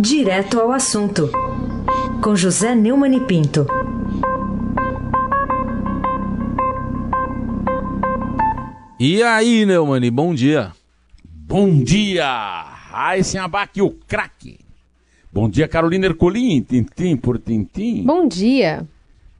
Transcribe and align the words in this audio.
Direto 0.00 0.60
ao 0.60 0.70
assunto, 0.72 1.30
com 2.22 2.36
José 2.36 2.74
Neumann 2.74 3.16
e 3.16 3.20
Pinto. 3.26 3.66
E 9.00 9.22
aí, 9.22 9.64
Neumani, 9.64 10.10
bom 10.10 10.34
dia. 10.34 10.72
Bom 11.24 11.82
dia, 11.82 12.26
Raíssen 12.90 13.40
Abac, 13.40 13.80
o 13.80 13.90
craque. 13.90 14.58
Bom 15.32 15.48
dia, 15.48 15.68
Carolina 15.68 16.06
Ercolim, 16.06 16.60
tintim 16.62 17.16
por 17.16 17.38
tintim. 17.38 18.04
Bom 18.04 18.26
dia. 18.26 18.86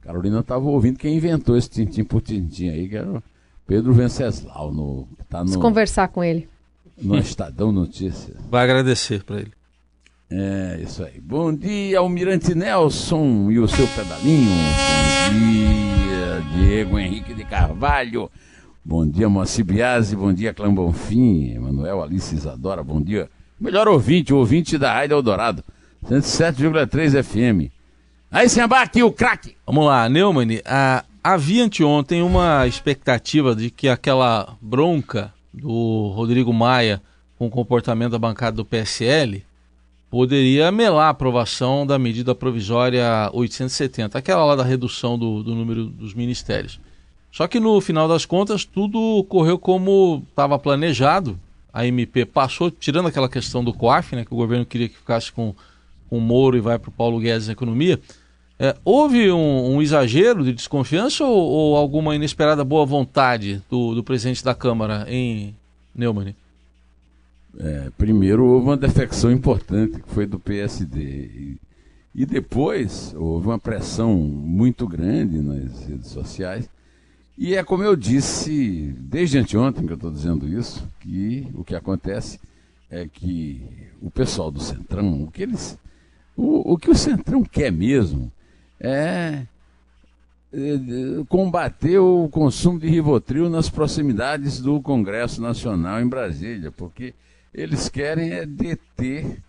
Carolina 0.01 0.39
estava 0.39 0.65
ouvindo 0.65 0.97
quem 0.97 1.15
inventou 1.17 1.57
esse 1.57 1.69
tintim 1.69 2.03
por 2.03 2.21
tintim 2.21 2.69
aí, 2.69 2.87
que 2.87 2.95
era 2.97 3.09
o 3.09 3.23
Pedro 3.67 3.93
Venceslau, 3.93 4.71
no, 4.71 5.07
tá 5.29 5.39
no, 5.39 5.45
Vamos 5.45 5.61
conversar 5.61 6.07
com 6.07 6.23
ele. 6.23 6.47
no 6.97 7.17
Estadão 7.17 7.71
Notícias. 7.71 8.37
Vai 8.49 8.63
agradecer 8.63 9.23
para 9.23 9.37
ele. 9.41 9.58
É, 10.31 10.79
isso 10.83 11.03
aí. 11.03 11.19
Bom 11.19 11.51
dia, 11.51 11.97
Almirante 11.97 12.53
Nelson 12.53 13.49
e 13.49 13.57
o 13.57 13.67
seu 13.67 13.87
pedalinho. 13.87 14.51
Bom 15.25 15.39
dia, 15.39 16.43
Diego 16.53 16.99
Henrique 16.99 17.33
de 17.33 17.43
Carvalho. 17.43 18.29
Bom 18.85 19.07
dia, 19.07 19.27
Moacir 19.27 19.65
Biasi. 19.65 20.15
Bom 20.15 20.31
dia, 20.31 20.53
Clã 20.53 20.71
Bonfim. 20.71 21.55
Emanuel 21.55 22.03
Alice 22.03 22.35
Isadora. 22.35 22.83
Bom 22.83 23.01
dia. 23.01 23.27
Melhor 23.59 23.87
ouvinte, 23.87 24.31
ouvinte 24.31 24.77
da 24.77 24.93
Rádio 24.93 25.15
Eldorado. 25.15 25.63
107,3 26.07 27.23
FM. 27.23 27.71
Aí, 28.31 28.47
sem 28.47 28.63
aqui 28.63 29.01
o 29.01 29.11
craque. 29.11 29.55
Vamos 29.65 29.87
lá, 29.87 30.07
Neumann, 30.07 30.61
ah, 30.63 31.03
havia 31.23 31.63
anteontem 31.63 32.21
uma 32.21 32.67
expectativa 32.67 33.55
de 33.55 33.71
que 33.71 33.89
aquela 33.89 34.55
bronca 34.61 35.33
do 35.51 36.13
Rodrigo 36.15 36.53
Maia 36.53 37.01
com 37.39 37.47
o 37.47 37.49
comportamento 37.49 38.11
da 38.11 38.19
bancada 38.19 38.57
do 38.57 38.63
PSL 38.65 39.43
poderia 40.09 40.71
melar 40.71 41.07
a 41.07 41.09
aprovação 41.09 41.85
da 41.85 41.99
medida 41.99 42.33
provisória 42.33 43.29
870, 43.31 44.17
aquela 44.17 44.43
lá 44.43 44.55
da 44.55 44.63
redução 44.63 45.17
do, 45.17 45.43
do 45.43 45.53
número 45.53 45.85
dos 45.85 46.13
ministérios. 46.13 46.79
Só 47.31 47.47
que 47.47 47.59
no 47.59 47.79
final 47.79 48.07
das 48.07 48.25
contas 48.25 48.65
tudo 48.65 49.23
correu 49.29 49.59
como 49.59 50.23
estava 50.29 50.57
planejado. 50.57 51.39
A 51.71 51.85
MP 51.85 52.25
passou, 52.25 52.71
tirando 52.71 53.07
aquela 53.07 53.29
questão 53.29 53.63
do 53.63 53.71
COAF, 53.71 54.15
né, 54.15 54.25
que 54.25 54.33
o 54.33 54.37
governo 54.37 54.65
queria 54.65 54.89
que 54.89 54.97
ficasse 54.97 55.31
com, 55.31 55.53
com 56.09 56.17
o 56.17 56.21
Moro 56.21 56.57
e 56.57 56.59
vai 56.59 56.79
para 56.79 56.89
o 56.89 56.91
Paulo 56.93 57.19
Guedes 57.19 57.45
na 57.45 57.53
economia. 57.53 57.99
É, 58.57 58.75
houve 58.83 59.31
um, 59.31 59.75
um, 59.75 59.81
exagero 59.81 60.43
de 60.43 60.51
desconfiança 60.51 61.23
ou, 61.23 61.37
ou, 61.37 61.77
alguma 61.77 62.15
inesperada 62.15 62.61
boa 62.63 62.85
vontade 62.85 63.61
do, 63.69 63.95
do 63.95 64.03
presidente 64.03 64.43
da 64.43 64.53
Câmara 64.53 65.05
em 65.07 65.55
Neumann? 65.95 66.35
É, 67.57 67.89
primeiro 67.97 68.45
houve 68.45 68.67
uma 68.67 68.77
defecção 68.77 69.31
importante 69.31 70.01
que 70.01 70.09
foi 70.09 70.25
do 70.25 70.39
PSD 70.39 71.01
e, 71.01 71.57
e 72.13 72.25
depois 72.25 73.13
houve 73.17 73.47
uma 73.47 73.59
pressão 73.59 74.15
muito 74.15 74.87
grande 74.87 75.39
nas 75.39 75.85
redes 75.85 76.07
sociais. 76.07 76.69
E 77.37 77.55
é 77.55 77.63
como 77.63 77.83
eu 77.83 77.95
disse 77.95 78.93
desde 78.99 79.37
anteontem 79.37 79.85
que 79.85 79.93
eu 79.93 79.95
estou 79.95 80.11
dizendo 80.11 80.47
isso 80.47 80.87
que 80.99 81.47
o 81.53 81.63
que 81.63 81.73
acontece 81.73 82.39
é 82.91 83.07
que 83.07 83.61
o 84.01 84.11
pessoal 84.11 84.51
do 84.51 84.59
Centrão 84.59 85.23
o 85.23 85.31
que 85.31 85.43
eles 85.43 85.77
o, 86.35 86.73
o 86.73 86.77
que 86.77 86.89
o 86.89 86.95
Centrão 86.95 87.43
quer 87.43 87.71
mesmo 87.71 88.31
é, 88.79 89.43
é 90.53 90.79
combater 91.27 91.99
o 91.99 92.29
consumo 92.29 92.79
de 92.79 92.87
Rivotril 92.87 93.49
nas 93.49 93.69
proximidades 93.69 94.59
do 94.59 94.81
Congresso 94.81 95.41
Nacional 95.41 96.01
em 96.01 96.07
Brasília, 96.07 96.71
porque 96.71 97.13
eles 97.53 97.89
querem 97.89 98.31
é 98.31 98.45
deter 98.45 99.41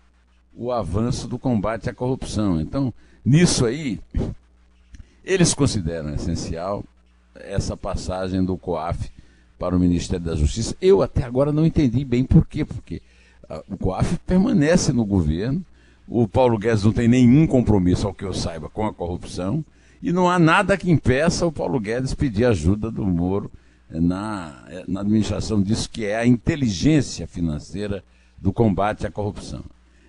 o 0.55 0.71
avanço 0.71 1.27
do 1.27 1.39
combate 1.39 1.89
à 1.89 1.93
corrupção. 1.93 2.59
Então, 2.59 2.93
nisso 3.23 3.65
aí, 3.65 3.99
eles 5.23 5.53
consideram 5.53 6.13
essencial 6.13 6.83
essa 7.35 7.77
passagem 7.77 8.43
do 8.43 8.57
COAF 8.57 9.09
para 9.57 9.75
o 9.75 9.79
Ministério 9.79 10.25
da 10.25 10.35
Justiça. 10.35 10.75
Eu 10.81 11.01
até 11.01 11.23
agora 11.23 11.51
não 11.51 11.65
entendi 11.65 12.03
bem 12.03 12.23
por 12.23 12.45
quê, 12.45 12.65
porque 12.65 13.01
o 13.69 13.77
COAF 13.77 14.17
permanece 14.25 14.91
no 14.91 15.05
governo, 15.05 15.63
o 16.07 16.27
Paulo 16.27 16.57
Guedes 16.57 16.83
não 16.83 16.91
tem 16.91 17.07
nenhum 17.07 17.47
compromisso, 17.47 18.07
ao 18.07 18.13
que 18.13 18.25
eu 18.25 18.33
saiba, 18.33 18.69
com 18.69 18.85
a 18.85 18.93
corrupção, 18.93 19.63
e 20.01 20.11
não 20.11 20.29
há 20.29 20.39
nada 20.39 20.77
que 20.77 20.91
impeça 20.91 21.45
o 21.45 21.51
Paulo 21.51 21.79
Guedes 21.79 22.13
pedir 22.13 22.45
ajuda 22.45 22.89
do 22.89 23.05
Moro 23.05 23.51
na, 23.99 24.63
na 24.87 25.01
administração 25.01 25.61
disso, 25.61 25.89
que 25.89 26.05
é 26.05 26.15
a 26.15 26.25
inteligência 26.25 27.27
financeira 27.27 28.03
do 28.37 28.53
combate 28.53 29.05
à 29.05 29.11
corrupção. 29.11 29.63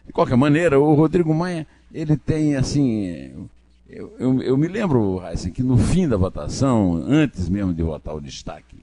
De 0.07 0.13
qualquer 0.13 0.37
maneira, 0.37 0.79
o 0.81 0.95
Rodrigo 0.95 1.35
Maia, 1.35 1.67
ele 1.93 2.17
tem 2.17 2.57
assim. 2.57 3.49
Eu, 3.89 4.15
eu, 4.19 4.43
eu 4.43 4.57
me 4.57 4.69
lembro, 4.69 5.21
assim, 5.21 5.51
que 5.51 5.63
no 5.63 5.77
fim 5.77 6.09
da 6.09 6.17
votação, 6.17 6.97
antes 7.07 7.49
mesmo 7.49 7.75
de 7.75 7.83
votar 7.83 8.15
o 8.15 8.21
destaque 8.21 8.77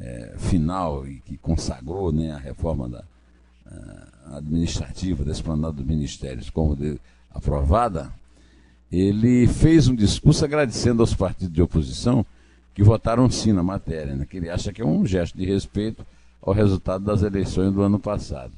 é, 0.00 0.34
final 0.38 1.06
e 1.06 1.20
que 1.20 1.36
consagrou 1.36 2.10
né, 2.10 2.32
a 2.32 2.38
reforma 2.38 2.88
da, 2.88 3.04
a, 3.66 4.36
administrativa 4.38 5.24
da 5.24 5.32
esplanada 5.32 5.74
dos 5.74 5.86
ministérios 5.86 6.48
como 6.50 6.74
de, 6.74 6.98
aprovada, 7.30 8.10
ele 8.90 9.46
fez 9.46 9.88
um 9.88 9.94
discurso 9.94 10.44
agradecendo 10.44 11.02
aos 11.02 11.14
partidos 11.14 11.52
de 11.52 11.60
oposição 11.60 12.24
que 12.76 12.82
votaram 12.82 13.28
sim 13.30 13.54
na 13.54 13.62
matéria, 13.62 14.14
né, 14.14 14.26
que 14.28 14.36
ele 14.36 14.50
acha 14.50 14.70
que 14.70 14.82
é 14.82 14.84
um 14.84 15.06
gesto 15.06 15.38
de 15.38 15.46
respeito 15.46 16.04
ao 16.42 16.52
resultado 16.52 17.02
das 17.02 17.22
eleições 17.22 17.72
do 17.72 17.80
ano 17.80 17.98
passado. 17.98 18.52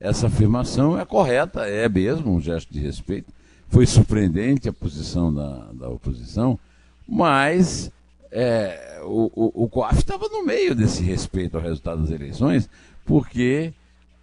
Essa 0.00 0.28
afirmação 0.28 0.98
é 0.98 1.04
correta, 1.04 1.66
é 1.66 1.86
mesmo 1.86 2.34
um 2.34 2.40
gesto 2.40 2.72
de 2.72 2.80
respeito. 2.80 3.30
Foi 3.68 3.84
surpreendente 3.84 4.70
a 4.70 4.72
posição 4.72 5.34
da, 5.34 5.66
da 5.74 5.88
oposição, 5.90 6.58
mas 7.06 7.92
é, 8.32 9.02
o, 9.04 9.30
o, 9.34 9.64
o 9.64 9.68
COAF 9.68 9.98
estava 9.98 10.28
no 10.28 10.46
meio 10.46 10.74
desse 10.74 11.02
respeito 11.02 11.58
ao 11.58 11.62
resultado 11.62 12.00
das 12.00 12.10
eleições, 12.10 12.70
porque 13.04 13.74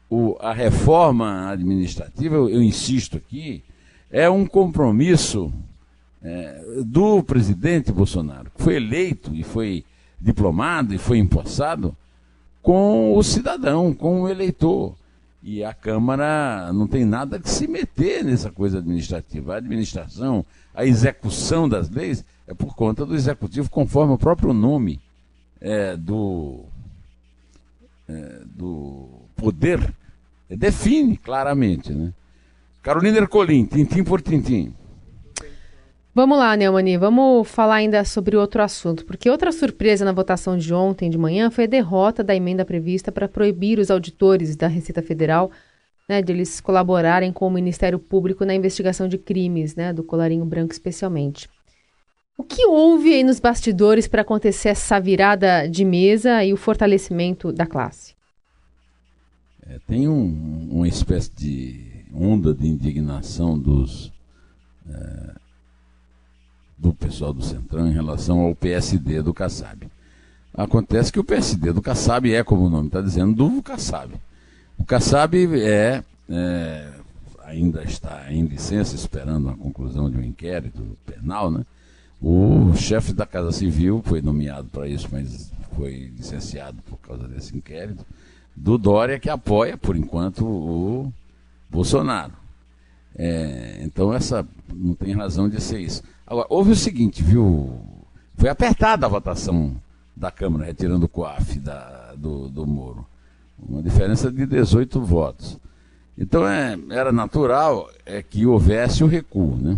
o, 0.09 0.35
a 0.39 0.53
reforma 0.53 1.51
administrativa, 1.51 2.33
eu, 2.33 2.49
eu, 2.49 2.63
insisto 2.63 3.17
aqui, 3.17 3.61
é 4.09 4.27
um 4.27 4.47
compromisso 4.47 5.53
é, 6.25 6.81
do 6.83 7.21
presidente 7.21 7.91
Bolsonaro, 7.91 8.49
que 8.49 8.63
foi 8.63 8.77
eleito 8.77 9.33
e 9.35 9.43
foi 9.43 9.85
diplomado 10.19 10.91
e 10.91 10.97
foi 10.97 11.19
empossado 11.19 11.95
com 12.63 13.15
o 13.15 13.21
cidadão, 13.21 13.93
com 13.93 14.23
o 14.23 14.29
eleitor. 14.29 14.95
E 15.43 15.63
a 15.63 15.71
Câmara 15.71 16.73
não 16.73 16.87
tem 16.87 17.05
nada 17.05 17.39
que 17.39 17.47
se 17.47 17.67
meter 17.67 18.23
nessa 18.23 18.49
coisa 18.49 18.79
administrativa. 18.79 19.53
A 19.53 19.57
administração, 19.57 20.43
a 20.73 20.83
execução 20.83 21.69
das 21.69 21.91
leis 21.91 22.25
é 22.47 22.55
por 22.55 22.75
conta 22.75 23.05
do 23.05 23.13
executivo, 23.13 23.69
conforme 23.69 24.13
o 24.13 24.17
próprio 24.17 24.51
nome 24.51 24.99
é, 25.61 25.95
do, 25.95 26.63
é, 28.09 28.41
do 28.45 29.07
poder 29.35 29.93
define 30.49 31.17
claramente. 31.17 31.93
Né? 31.93 32.11
Carolina 32.81 33.19
Ercolim, 33.19 33.65
tintim 33.65 34.03
por 34.03 34.23
tintim. 34.23 34.73
Vamos 36.15 36.37
lá, 36.37 36.55
Neumani, 36.55 36.95
vamos 36.95 37.45
falar 37.45 37.75
ainda 37.75 38.05
sobre 38.05 38.37
outro 38.37 38.63
assunto, 38.63 39.05
porque 39.05 39.29
outra 39.29 39.51
surpresa 39.51 40.05
na 40.05 40.13
votação 40.13 40.57
de 40.57 40.73
ontem 40.73 41.09
de 41.09 41.17
manhã 41.17 41.51
foi 41.51 41.65
a 41.65 41.67
derrota 41.67 42.23
da 42.23 42.33
emenda 42.33 42.63
prevista 42.63 43.11
para 43.11 43.27
proibir 43.27 43.79
os 43.79 43.91
auditores 43.91 44.55
da 44.55 44.65
Receita 44.65 45.01
Federal 45.01 45.51
né, 46.07 46.21
de 46.21 46.31
eles 46.31 46.61
colaborarem 46.61 47.33
com 47.33 47.45
o 47.45 47.51
Ministério 47.51 47.99
Público 47.99 48.45
na 48.45 48.55
investigação 48.55 49.09
de 49.09 49.17
crimes, 49.17 49.75
né, 49.75 49.91
do 49.91 50.05
colarinho 50.05 50.45
branco 50.45 50.71
especialmente. 50.71 51.49
O 52.37 52.45
que 52.45 52.65
houve 52.65 53.13
aí 53.13 53.21
nos 53.21 53.41
bastidores 53.41 54.07
para 54.07 54.21
acontecer 54.21 54.69
essa 54.69 54.97
virada 55.01 55.67
de 55.67 55.83
mesa 55.83 56.45
e 56.45 56.53
o 56.53 56.57
fortalecimento 56.57 57.51
da 57.51 57.65
classe? 57.65 58.15
É, 59.67 59.79
tem 59.85 60.07
um, 60.07 60.69
uma 60.71 60.87
espécie 60.87 61.29
de 61.35 62.05
onda 62.13 62.53
de 62.53 62.65
indignação 62.69 63.59
dos 63.59 64.13
é 64.89 65.44
do 66.77 66.93
pessoal 66.93 67.33
do 67.33 67.43
Centrão 67.43 67.87
em 67.87 67.93
relação 67.93 68.39
ao 68.41 68.55
PSD 68.55 69.21
do 69.21 69.33
Kassab. 69.33 69.87
Acontece 70.53 71.11
que 71.11 71.19
o 71.19 71.23
PSD 71.23 71.73
do 71.73 71.81
Kassab 71.81 72.33
é, 72.33 72.43
como 72.43 72.65
o 72.65 72.69
nome 72.69 72.87
está 72.87 73.01
dizendo, 73.01 73.33
do 73.35 73.61
Kassab. 73.61 74.13
O 74.77 74.85
Kassab 74.85 75.35
é, 75.35 76.03
é, 76.29 76.89
ainda 77.43 77.83
está 77.83 78.31
em 78.31 78.45
licença, 78.45 78.95
esperando 78.95 79.49
a 79.49 79.55
conclusão 79.55 80.09
de 80.09 80.17
um 80.17 80.23
inquérito 80.23 80.97
penal, 81.05 81.51
né? 81.51 81.65
O 82.21 82.73
chefe 82.75 83.13
da 83.13 83.25
Casa 83.25 83.51
Civil 83.51 84.01
foi 84.05 84.21
nomeado 84.21 84.69
para 84.69 84.87
isso, 84.87 85.07
mas 85.11 85.51
foi 85.75 86.11
licenciado 86.15 86.81
por 86.83 86.97
causa 86.99 87.27
desse 87.27 87.55
inquérito, 87.55 88.05
do 88.55 88.77
Dória, 88.77 89.19
que 89.19 89.29
apoia, 89.29 89.77
por 89.77 89.95
enquanto, 89.95 90.45
o 90.45 91.13
Bolsonaro. 91.69 92.33
É, 93.17 93.79
então, 93.81 94.13
essa 94.13 94.47
não 94.73 94.93
tem 94.93 95.13
razão 95.13 95.49
de 95.49 95.61
ser 95.61 95.79
isso. 95.79 96.01
Agora, 96.27 96.47
houve 96.49 96.71
o 96.71 96.75
seguinte, 96.75 97.21
viu? 97.21 97.79
Foi 98.35 98.49
apertada 98.49 99.05
a 99.05 99.09
votação 99.09 99.75
da 100.15 100.31
Câmara, 100.31 100.65
retirando 100.65 101.05
o 101.05 101.09
COAF 101.09 101.59
da, 101.59 102.13
do, 102.15 102.49
do 102.49 102.65
Moro. 102.65 103.05
Uma 103.59 103.81
diferença 103.81 104.31
de 104.31 104.45
18 104.45 105.01
votos. 105.01 105.59
Então 106.17 106.47
é, 106.47 106.77
era 106.89 107.11
natural 107.11 107.89
é, 108.05 108.23
que 108.23 108.45
houvesse 108.45 109.03
o 109.03 109.07
recuo. 109.07 109.55
Né? 109.57 109.77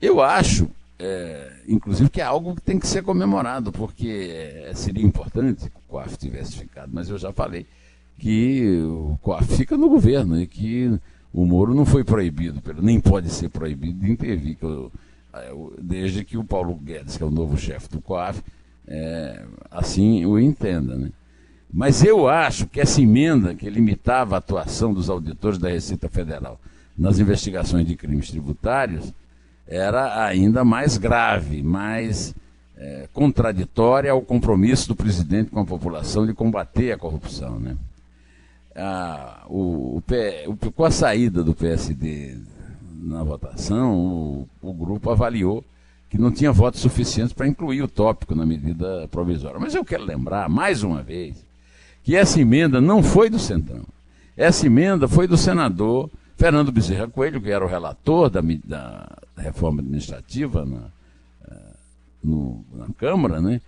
Eu 0.00 0.22
acho, 0.22 0.70
é, 0.98 1.52
inclusive, 1.68 2.08
que 2.08 2.20
é 2.20 2.24
algo 2.24 2.54
que 2.54 2.62
tem 2.62 2.78
que 2.78 2.86
ser 2.86 3.02
comemorado, 3.02 3.70
porque 3.72 4.30
é, 4.66 4.72
seria 4.74 5.04
importante 5.04 5.68
que 5.68 5.76
o 5.76 5.88
COAF 5.88 6.16
tivesse 6.16 6.56
ficado, 6.56 6.90
mas 6.92 7.10
eu 7.10 7.18
já 7.18 7.32
falei 7.32 7.66
que 8.18 8.80
o 8.82 9.18
COAF 9.22 9.56
fica 9.56 9.76
no 9.76 9.88
governo 9.88 10.40
e 10.40 10.46
que 10.46 10.98
o 11.32 11.44
Moro 11.44 11.74
não 11.74 11.84
foi 11.84 12.04
proibido, 12.04 12.60
nem 12.80 13.00
pode 13.00 13.30
ser 13.30 13.48
proibido 13.48 13.98
de 14.00 14.10
intervir, 14.10 14.56
que 14.56 14.64
eu, 14.64 14.92
desde 15.80 16.24
que 16.24 16.36
o 16.36 16.44
Paulo 16.44 16.74
Guedes, 16.74 17.16
que 17.16 17.22
é 17.22 17.26
o 17.26 17.30
novo 17.30 17.56
chefe 17.56 17.88
do 17.88 18.00
COAF, 18.00 18.42
é, 18.86 19.44
assim 19.70 20.24
o 20.26 20.38
entenda. 20.38 20.96
Né? 20.96 21.10
Mas 21.72 22.02
eu 22.02 22.28
acho 22.28 22.66
que 22.66 22.80
essa 22.80 23.00
emenda 23.00 23.54
que 23.54 23.70
limitava 23.70 24.34
a 24.34 24.38
atuação 24.38 24.92
dos 24.92 25.08
auditores 25.08 25.58
da 25.58 25.68
Receita 25.68 26.08
Federal 26.08 26.60
nas 26.98 27.18
investigações 27.18 27.86
de 27.86 27.96
crimes 27.96 28.30
tributários 28.30 29.12
era 29.66 30.26
ainda 30.26 30.64
mais 30.64 30.98
grave, 30.98 31.62
mais 31.62 32.34
é, 32.76 33.08
contraditória 33.12 34.10
ao 34.10 34.20
compromisso 34.20 34.88
do 34.88 34.96
presidente 34.96 35.50
com 35.50 35.60
a 35.60 35.64
população 35.64 36.26
de 36.26 36.34
combater 36.34 36.92
a 36.92 36.98
corrupção. 36.98 37.60
Né? 37.60 37.76
Ah, 38.74 39.44
o, 39.48 40.02
o, 40.46 40.72
com 40.72 40.84
a 40.84 40.90
saída 40.90 41.44
do 41.44 41.54
PSD 41.54 42.36
na 43.00 43.22
votação, 43.22 43.94
o, 43.96 44.48
o 44.60 44.74
avaliou 45.10 45.64
que 46.08 46.18
não 46.18 46.30
tinha 46.30 46.50
votos 46.50 46.80
suficientes 46.80 47.32
para 47.32 47.46
incluir 47.46 47.82
o 47.82 47.88
tópico 47.88 48.34
na 48.34 48.44
medida 48.44 49.06
provisória. 49.10 49.60
Mas 49.60 49.74
eu 49.74 49.84
quero 49.84 50.04
lembrar, 50.04 50.48
mais 50.48 50.82
uma 50.82 51.02
vez, 51.02 51.44
que 52.02 52.16
essa 52.16 52.40
emenda 52.40 52.80
não 52.80 53.02
foi 53.02 53.30
do 53.30 53.38
Centrão. 53.38 53.84
Essa 54.36 54.66
emenda 54.66 55.06
foi 55.06 55.28
do 55.28 55.36
senador 55.36 56.10
Fernando 56.36 56.72
Bezerra 56.72 57.06
Coelho, 57.06 57.40
que 57.40 57.50
era 57.50 57.64
o 57.64 57.68
relator 57.68 58.30
da, 58.30 58.40
da 58.64 59.18
reforma 59.36 59.80
administrativa 59.80 60.64
na, 60.64 60.86
eh, 61.48 61.76
no, 62.24 62.64
na 62.74 62.86
Câmara, 62.96 63.40
né? 63.40 63.60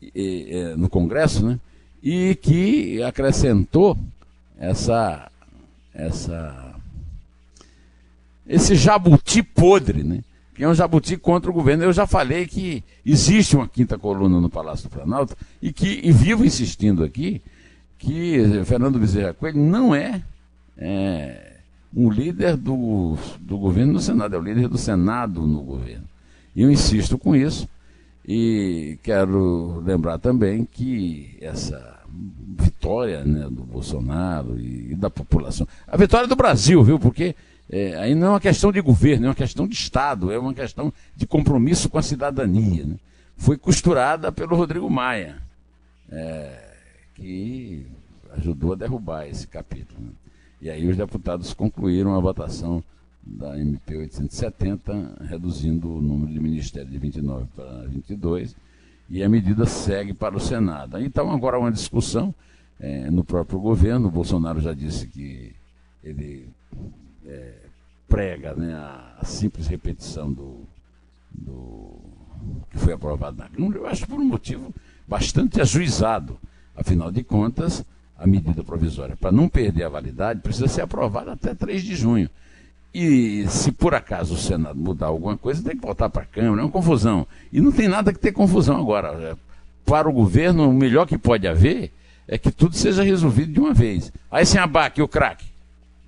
E, 0.00 0.12
e, 0.14 0.76
no 0.76 0.88
Congresso, 0.88 1.44
né? 1.44 1.58
e 2.02 2.34
que 2.34 3.02
acrescentou 3.02 3.96
essa, 4.58 5.30
essa, 5.94 6.74
esse 8.46 8.74
jabuti 8.74 9.42
podre, 9.42 10.02
né? 10.02 10.24
Que 10.54 10.64
é 10.64 10.68
um 10.68 10.74
jabuti 10.74 11.16
contra 11.16 11.50
o 11.50 11.54
governo. 11.54 11.84
Eu 11.84 11.92
já 11.92 12.06
falei 12.06 12.46
que 12.46 12.84
existe 13.04 13.56
uma 13.56 13.66
quinta 13.66 13.98
coluna 13.98 14.40
no 14.40 14.50
Palácio 14.50 14.88
do 14.88 14.92
Planalto 14.92 15.36
e 15.60 15.72
que 15.72 16.00
e 16.02 16.12
vivo 16.12 16.44
insistindo 16.44 17.02
aqui 17.02 17.40
que 17.98 18.64
Fernando 18.64 18.98
Bezerra 18.98 19.32
Coelho 19.32 19.60
não 19.60 19.94
é, 19.94 20.22
é 20.76 21.52
um 21.94 22.10
líder 22.10 22.56
do, 22.56 23.16
do 23.40 23.56
governo 23.56 23.92
no 23.92 24.00
Senado, 24.00 24.34
é 24.34 24.38
o 24.38 24.42
líder 24.42 24.68
do 24.68 24.78
Senado 24.78 25.46
no 25.46 25.62
governo. 25.62 26.04
E 26.54 26.62
eu 26.62 26.70
insisto 26.70 27.16
com 27.16 27.36
isso 27.36 27.68
e 28.26 28.98
quero 29.02 29.80
lembrar 29.84 30.18
também 30.18 30.64
que 30.64 31.36
essa 31.40 32.00
vitória 32.58 33.24
né, 33.24 33.44
do 33.50 33.64
Bolsonaro 33.64 34.58
e, 34.58 34.92
e, 34.92 34.94
da 34.94 35.08
população, 35.08 35.66
a 35.86 35.96
vitória 35.96 36.28
do 36.28 36.36
Brasil, 36.36 36.82
viu? 36.82 36.98
Porque 36.98 37.34
é, 37.70 37.96
aí 37.96 38.14
não 38.14 38.28
é 38.28 38.30
uma 38.30 38.40
questão 38.40 38.70
de 38.70 38.80
governo, 38.80 39.26
é 39.26 39.28
uma 39.28 39.34
questão 39.34 39.66
de 39.66 39.74
Estado, 39.74 40.30
é 40.30 40.38
uma 40.38 40.54
questão 40.54 40.92
de 41.16 41.26
compromisso 41.26 41.88
com 41.88 41.98
a 41.98 42.02
cidadania. 42.02 42.84
Né? 42.84 42.96
Foi 43.36 43.56
costurada 43.56 44.30
pelo 44.30 44.56
Rodrigo 44.56 44.88
Maia, 44.90 45.40
é, 46.10 46.76
que 47.14 47.86
ajudou 48.36 48.72
a 48.72 48.76
derrubar 48.76 49.26
esse 49.26 49.46
capítulo. 49.46 50.00
Né? 50.00 50.10
E 50.60 50.70
aí 50.70 50.86
os 50.88 50.96
deputados 50.96 51.54
concluíram 51.54 52.14
a 52.14 52.20
votação 52.20 52.82
da 53.22 53.58
MP 53.58 53.96
870, 53.96 55.24
reduzindo 55.28 55.96
o 55.96 56.02
número 56.02 56.32
de 56.32 56.40
ministérios 56.40 56.90
de 56.90 56.98
29 56.98 57.46
para 57.54 57.86
22, 57.86 58.56
e 59.08 59.22
a 59.22 59.28
medida 59.28 59.64
segue 59.64 60.12
para 60.12 60.36
o 60.36 60.40
Senado. 60.40 61.00
Então 61.00 61.30
agora 61.30 61.58
uma 61.58 61.70
discussão 61.72 62.34
é, 62.78 63.10
no 63.10 63.22
próprio 63.24 63.60
governo, 63.60 64.08
o 64.08 64.10
Bolsonaro 64.10 64.60
já 64.60 64.72
disse 64.72 65.06
que 65.06 65.52
ele 66.02 66.48
é, 67.26 67.52
prega 68.08 68.54
né, 68.54 68.74
a, 68.74 69.16
a, 69.20 69.24
simples 69.24 69.66
repetição 69.66 70.32
do, 70.32 70.60
do 71.30 71.96
que 72.70 72.78
foi 72.78 72.92
aprovado 72.92 73.38
na 73.38 73.48
Câmara, 73.48 73.78
eu 73.78 73.86
acho 73.86 74.06
por 74.06 74.18
um 74.18 74.24
motivo 74.24 74.72
bastante 75.06 75.60
ajuizado. 75.60 76.38
Afinal 76.74 77.10
de 77.12 77.22
contas, 77.22 77.84
a 78.18 78.26
medida 78.26 78.64
provisória, 78.64 79.16
para 79.16 79.30
não 79.30 79.48
perder 79.48 79.84
a 79.84 79.88
validade, 79.88 80.40
precisa 80.40 80.68
ser 80.68 80.82
aprovada 80.82 81.32
até 81.32 81.54
3 81.54 81.82
de 81.82 81.94
junho. 81.94 82.30
E 82.94 83.46
se 83.48 83.72
por 83.72 83.94
acaso 83.94 84.34
o 84.34 84.38
Senado 84.38 84.78
mudar 84.78 85.06
alguma 85.06 85.36
coisa, 85.36 85.62
tem 85.62 85.76
que 85.76 85.84
voltar 85.84 86.10
para 86.10 86.22
a 86.22 86.26
Câmara, 86.26 86.60
é 86.60 86.64
uma 86.64 86.70
confusão. 86.70 87.26
E 87.52 87.60
não 87.60 87.72
tem 87.72 87.88
nada 87.88 88.12
que 88.12 88.18
ter 88.18 88.32
confusão 88.32 88.78
agora. 88.78 89.38
Para 89.84 90.08
o 90.08 90.12
governo, 90.12 90.68
o 90.68 90.72
melhor 90.72 91.06
que 91.06 91.16
pode 91.16 91.48
haver 91.48 91.90
é 92.28 92.36
que 92.36 92.50
tudo 92.50 92.76
seja 92.76 93.02
resolvido 93.02 93.52
de 93.52 93.60
uma 93.60 93.72
vez. 93.72 94.12
Aí 94.30 94.44
sem 94.44 94.60
abaque, 94.60 95.00
o 95.00 95.08
craque. 95.08 95.51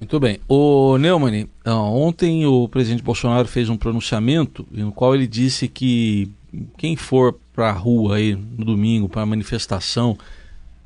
Muito 0.00 0.20
bem. 0.20 0.38
O 0.48 0.98
Neumann, 0.98 1.48
ontem 1.66 2.44
o 2.46 2.68
presidente 2.68 3.02
Bolsonaro 3.02 3.48
fez 3.48 3.68
um 3.68 3.76
pronunciamento 3.76 4.66
no 4.70 4.92
qual 4.92 5.14
ele 5.14 5.26
disse 5.26 5.68
que 5.68 6.30
quem 6.76 6.94
for 6.96 7.38
para 7.54 7.70
a 7.70 7.72
rua 7.72 8.16
aí 8.16 8.34
no 8.34 8.64
domingo 8.64 9.08
para 9.08 9.22
a 9.22 9.26
manifestação 9.26 10.18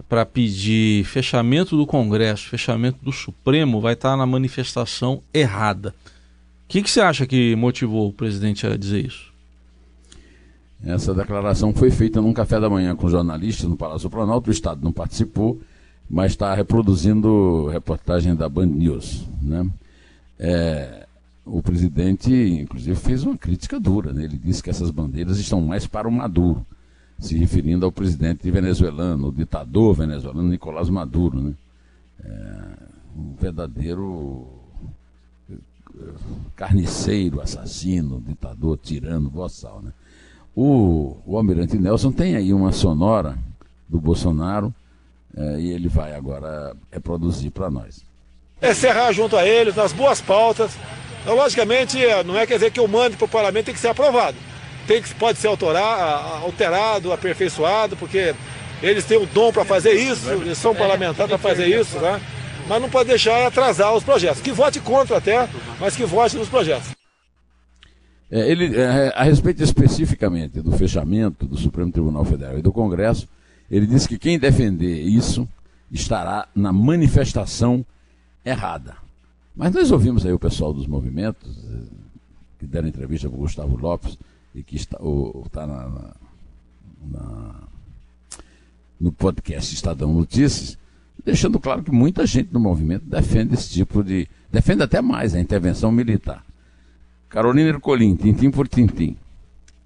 para 0.09 0.25
pedir 0.25 1.05
fechamento 1.05 1.77
do 1.77 1.87
Congresso, 1.87 2.49
fechamento 2.49 2.99
do 3.03 3.13
Supremo, 3.13 3.81
vai 3.81 3.93
estar 3.93 4.11
tá 4.11 4.17
na 4.17 4.27
manifestação 4.27 5.21
errada. 5.35 5.95
O 6.65 6.69
que, 6.69 6.83
que 6.83 6.91
você 6.91 7.01
acha 7.01 7.27
que 7.27 7.55
motivou 7.57 8.09
o 8.09 8.13
presidente 8.13 8.67
a 8.67 8.77
dizer 8.77 9.07
isso? 9.07 9.33
Essa 10.85 11.13
declaração 11.13 11.75
foi 11.75 11.91
feita 11.91 12.23
num 12.23 12.33
café 12.33 12.61
da 12.61 12.71
manhã 12.71 12.95
com 12.95 13.09
jornalistas 13.09 13.69
no 13.69 13.77
Palácio 13.77 14.09
Planalto. 14.09 14.49
O 14.49 14.53
Estado 14.53 14.83
não 14.83 14.93
participou, 14.93 15.61
mas 16.09 16.33
está 16.33 16.55
reproduzindo 16.55 17.67
reportagem 17.69 18.35
da 18.35 18.49
Band 18.49 18.67
News. 18.67 19.27
Né? 19.43 19.69
É, 20.39 21.07
o 21.45 21.63
presidente, 21.63 22.33
inclusive, 22.33 22.97
fez 22.97 23.23
uma 23.25 23.37
crítica 23.37 23.79
dura. 23.79 24.13
Né? 24.13 24.25
Ele 24.25 24.39
disse 24.39 24.63
que 24.63 24.71
essas 24.71 24.91
bandeiras 24.91 25.39
estão 25.39 25.61
mais 25.61 25.87
para 25.87 26.09
o 26.09 26.13
Maduro 26.13 26.65
se 27.19 27.37
referindo 27.37 27.85
ao 27.85 27.93
presidente 27.93 28.49
venezuelano, 28.51 29.29
o 29.29 29.33
ditador 29.33 29.95
venezuelano 29.95 30.49
Nicolás 30.49 30.89
Maduro, 30.89 31.43
né? 31.43 31.55
É, 32.25 32.89
um 33.17 33.35
verdadeiro 33.35 34.47
eh, 35.51 35.55
carniceiro, 36.55 37.41
assassino, 37.41 38.23
ditador, 38.25 38.79
tirano, 38.79 39.29
boçal, 39.29 39.83
né? 39.83 39.93
O, 40.55 41.17
o 41.27 41.37
Almirante 41.37 41.79
Nelson 41.79 42.13
tem 42.13 42.37
aí 42.37 42.53
uma 42.53 42.73
sonora 42.73 43.39
do 43.89 44.01
Bolsonaro 44.01 44.73
é, 45.37 45.61
e 45.61 45.73
ele 45.73 45.89
vai 45.89 46.15
agora 46.15 46.75
reproduzir 46.91 47.51
para 47.51 47.71
nós. 47.71 48.05
É 48.61 48.75
serrar 48.75 49.13
junto 49.13 49.37
a 49.37 49.47
eles 49.47 49.77
nas 49.77 49.93
boas 49.93 50.21
pautas. 50.21 50.73
Então, 51.23 51.37
logicamente, 51.37 51.99
não 52.25 52.39
é 52.39 52.47
quer 52.47 52.55
dizer 52.55 52.71
que 52.71 52.81
o 52.81 52.89
mande 52.89 53.17
para 53.17 53.27
o 53.27 53.29
parlamento 53.29 53.67
tem 53.67 53.75
que 53.75 53.81
ser 53.81 53.89
aprovado 53.89 54.37
tem 54.89 55.03
que, 55.03 55.15
pode 55.15 55.39
ser 55.39 55.49
alterado, 55.49 57.13
aperfeiçoado, 57.13 57.95
porque 57.97 58.35
eles 58.83 59.05
têm 59.05 59.19
o 59.19 59.27
dom 59.27 59.53
para 59.53 59.65
fazer 59.65 59.93
isso, 59.93 60.31
eles 60.31 60.57
são 60.57 60.75
parlamentares 60.75 61.29
para 61.29 61.39
fazer 61.39 61.67
isso, 61.67 61.99
né? 61.99 62.19
mas 62.67 62.81
não 62.81 62.89
pode 62.89 63.11
deixar 63.11 63.47
atrasar 63.47 63.95
os 63.95 64.03
projetos. 64.03 64.41
Que 64.41 64.51
vote 64.51 64.81
contra 64.81 65.19
até, 65.19 65.47
mas 65.79 65.95
que 65.95 66.07
vote 66.07 66.37
nos 66.37 66.49
projetos. 66.49 66.89
É, 68.31 68.51
ele, 68.51 68.77
é, 68.77 69.13
a 69.15 69.23
respeito 69.23 69.63
especificamente 69.63 70.61
do 70.61 70.73
fechamento 70.73 71.47
do 71.47 71.57
Supremo 71.57 71.93
Tribunal 71.93 72.25
Federal 72.25 72.59
e 72.59 72.63
do 72.63 72.73
Congresso, 72.73 73.29
ele 73.71 73.87
disse 73.87 74.09
que 74.09 74.19
quem 74.19 74.39
defender 74.39 75.03
isso 75.03 75.49
estará 75.91 76.49
na 76.55 76.73
manifestação 76.73 77.85
errada. 78.45 78.97
Mas 79.55 79.73
nós 79.73 79.91
ouvimos 79.91 80.25
aí 80.25 80.33
o 80.33 80.39
pessoal 80.39 80.73
dos 80.73 80.87
movimentos, 80.87 81.59
que 82.59 82.67
deram 82.67 82.89
entrevista 82.89 83.29
para 83.29 83.37
o 83.37 83.41
Gustavo 83.41 83.77
Lopes, 83.77 84.19
e 84.55 84.63
que 84.63 84.77
está, 84.77 84.99
está 85.45 85.67
na, 85.67 85.89
na, 85.89 86.15
na, 87.11 87.55
no 89.01 89.13
podcast 89.13 89.75
Estadão 89.75 90.13
Notícias, 90.13 90.79
deixando 91.25 91.61
claro 91.61 91.83
que 91.83 91.91
muita 91.91 92.27
gente 92.27 92.53
no 92.53 92.61
movimento 92.61 93.05
defende 93.05 93.55
esse 93.55 93.71
tipo 93.71 94.03
de. 94.03 94.29
defende 94.51 94.83
até 94.83 95.03
mais 95.03 95.35
a 95.35 95.41
intervenção 95.41 95.93
militar. 95.93 96.45
Carolina 97.29 97.69
Ercolim, 97.69 98.17
tintim 98.17 98.51
por 98.51 98.67
tintim. 98.67 99.17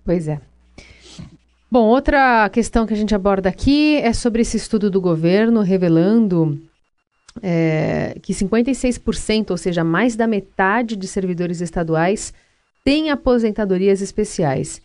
Pois 0.04 0.28
é. 0.28 0.40
Bom, 1.73 1.87
outra 1.87 2.50
questão 2.50 2.87
que 2.87 2.93
a 2.93 2.97
gente 2.99 3.14
aborda 3.14 3.49
aqui 3.49 3.97
é 3.97 4.12
sobre 4.12 4.43
esse 4.43 4.59
estudo 4.59 4.91
do 4.91 5.00
governo 5.00 5.62
revelando 5.62 6.61
é, 7.43 8.14
que 8.21 8.35
56%, 8.35 9.52
ou 9.52 9.57
seja, 9.57 9.83
mais 9.83 10.14
da 10.14 10.26
metade 10.26 10.95
de 10.97 11.09
servidores 11.09 11.62
estaduais, 11.62 12.35
tem 12.85 13.09
aposentadorias 13.09 14.02
especiais. 14.02 14.83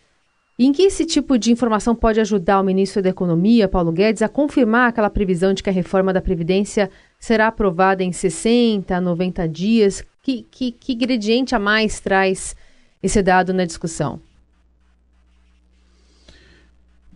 Em 0.58 0.72
que 0.72 0.80
esse 0.80 1.04
tipo 1.04 1.36
de 1.36 1.52
informação 1.52 1.94
pode 1.94 2.22
ajudar 2.22 2.58
o 2.58 2.64
ministro 2.64 3.02
da 3.02 3.10
Economia, 3.10 3.68
Paulo 3.68 3.92
Guedes, 3.92 4.22
a 4.22 4.28
confirmar 4.30 4.88
aquela 4.88 5.10
previsão 5.10 5.52
de 5.52 5.62
que 5.62 5.68
a 5.68 5.74
reforma 5.74 6.10
da 6.10 6.22
Previdência 6.22 6.90
será 7.20 7.48
aprovada 7.48 8.02
em 8.02 8.12
60, 8.12 8.98
90 8.98 9.46
dias? 9.46 10.02
Que, 10.22 10.42
que, 10.50 10.72
que 10.72 10.94
ingrediente 10.94 11.54
a 11.54 11.58
mais 11.58 12.00
traz 12.00 12.56
esse 13.02 13.22
dado 13.22 13.52
na 13.52 13.66
discussão? 13.66 14.26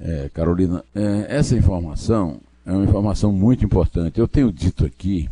É, 0.04 0.28
Carolina, 0.34 0.84
é, 0.94 1.26
essa 1.28 1.56
informação 1.56 2.40
é 2.66 2.72
uma 2.72 2.84
informação 2.84 3.32
muito 3.32 3.64
importante. 3.64 4.18
Eu 4.18 4.26
tenho 4.26 4.52
dito 4.52 4.84
aqui 4.84 5.28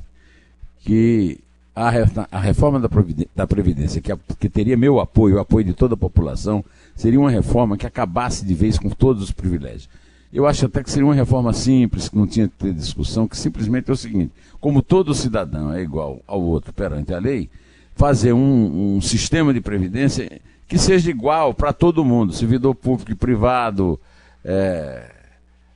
que 0.81 1.39
a, 1.75 1.89
a 2.31 2.39
reforma 2.39 2.79
da, 2.79 2.89
da 3.35 3.47
Previdência, 3.47 4.00
que, 4.00 4.12
a, 4.12 4.19
que 4.39 4.49
teria 4.49 4.77
meu 4.77 5.00
apoio, 5.00 5.37
o 5.37 5.41
apoio 5.41 5.65
de 5.65 5.73
toda 5.73 5.95
a 5.95 5.97
população, 5.97 6.65
seria 6.95 7.19
uma 7.19 7.31
reforma 7.31 7.77
que 7.77 7.87
acabasse 7.87 8.45
de 8.45 8.55
vez 8.55 8.79
com 8.79 8.89
todos 8.91 9.25
os 9.25 9.33
privilégios. 9.33 9.89
Eu 10.33 10.47
acho 10.47 10.67
até 10.67 10.83
que 10.83 10.91
seria 10.91 11.07
uma 11.07 11.15
reforma 11.15 11.53
simples, 11.53 12.09
que 12.09 12.17
não 12.17 12.27
tinha 12.27 12.47
que 12.47 12.55
ter 12.55 12.73
discussão, 12.73 13.27
que 13.27 13.37
simplesmente 13.37 13.91
é 13.91 13.93
o 13.93 13.97
seguinte: 13.97 14.33
como 14.61 14.83
todo 14.83 15.15
cidadão 15.15 15.73
é 15.73 15.83
igual 15.83 16.21
ao 16.27 16.41
outro 16.41 16.73
perante 16.73 17.12
a 17.12 17.19
lei, 17.19 17.50
fazer 17.97 18.33
um, 18.33 18.97
um 18.97 19.00
sistema 19.00 19.53
de 19.53 19.61
previdência 19.61 20.41
que 20.69 20.79
seja 20.79 21.11
igual 21.11 21.53
para 21.53 21.73
todo 21.73 22.05
mundo, 22.05 22.33
servidor 22.33 22.77
público 22.77 23.11
e 23.11 23.17
privado, 23.17 23.99
é, 24.45 25.11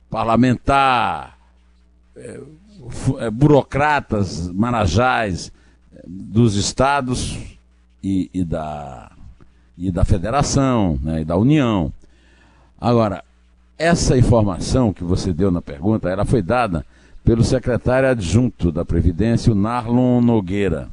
parlamentar, 0.09 1.37
é, 2.15 2.39
é, 3.19 3.29
burocratas, 3.29 4.49
marajás 4.49 5.51
é, 5.93 6.01
dos 6.05 6.55
estados 6.55 7.37
e, 8.03 8.29
e, 8.33 8.43
da, 8.43 9.11
e 9.77 9.91
da 9.91 10.05
federação 10.05 10.99
né, 11.01 11.21
e 11.21 11.25
da 11.25 11.35
União. 11.35 11.91
Agora, 12.79 13.23
essa 13.77 14.17
informação 14.17 14.93
que 14.93 15.03
você 15.03 15.33
deu 15.33 15.51
na 15.51 15.61
pergunta, 15.61 16.09
ela 16.09 16.25
foi 16.25 16.41
dada 16.41 16.85
pelo 17.23 17.43
secretário 17.43 18.07
adjunto 18.07 18.71
da 18.71 18.85
Previdência, 18.85 19.51
o 19.51 19.55
Narlon 19.55 20.21
Nogueira, 20.21 20.89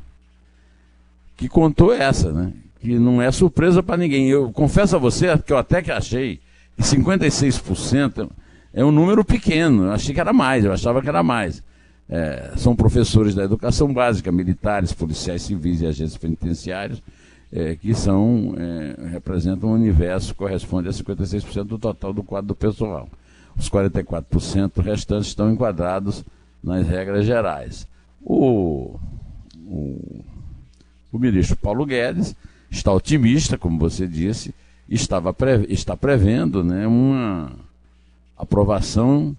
que 1.36 1.48
contou 1.48 1.92
essa, 1.92 2.32
né? 2.32 2.52
Que 2.80 2.98
não 2.98 3.20
é 3.20 3.30
surpresa 3.30 3.82
para 3.82 3.98
ninguém. 3.98 4.28
Eu 4.28 4.50
confesso 4.50 4.96
a 4.96 4.98
você 4.98 5.36
que 5.38 5.52
eu 5.52 5.58
até 5.58 5.82
que 5.82 5.90
achei 5.90 6.40
que 6.76 6.82
56% 6.82 8.30
é 8.72 8.84
um 8.84 8.90
número 8.90 9.24
pequeno. 9.24 9.84
Eu 9.84 9.92
achei 9.92 10.14
que 10.14 10.20
era 10.20 10.32
mais, 10.32 10.64
eu 10.64 10.72
achava 10.72 11.02
que 11.02 11.08
era 11.08 11.22
mais. 11.22 11.62
É, 12.08 12.52
são 12.56 12.76
professores 12.76 13.34
da 13.34 13.44
educação 13.44 13.92
básica, 13.92 14.30
militares, 14.30 14.92
policiais 14.92 15.42
civis 15.42 15.80
e 15.80 15.86
agentes 15.86 16.16
penitenciários 16.16 17.02
é, 17.52 17.76
que 17.76 17.94
são, 17.94 18.54
é, 18.56 19.10
representam 19.10 19.70
um 19.70 19.74
universo 19.74 20.32
que 20.32 20.38
corresponde 20.38 20.88
a 20.88 20.92
56% 20.92 21.64
do 21.64 21.78
total 21.78 22.12
do 22.12 22.22
quadro 22.22 22.48
do 22.48 22.54
pessoal. 22.54 23.08
Os 23.56 23.68
44% 23.68 24.82
restantes 24.82 25.28
estão 25.28 25.52
enquadrados 25.52 26.24
nas 26.64 26.86
regras 26.86 27.26
gerais. 27.26 27.86
O, 28.22 28.98
o, 29.66 30.24
o 31.12 31.18
ministro 31.18 31.56
Paulo 31.56 31.84
Guedes 31.84 32.34
está 32.70 32.90
otimista, 32.90 33.58
como 33.58 33.78
você 33.78 34.06
disse, 34.06 34.54
estava 34.94 35.32
pre, 35.32 35.66
está 35.68 35.96
prevendo 35.96 36.62
né, 36.62 36.86
uma 36.86 37.52
aprovação 38.36 39.36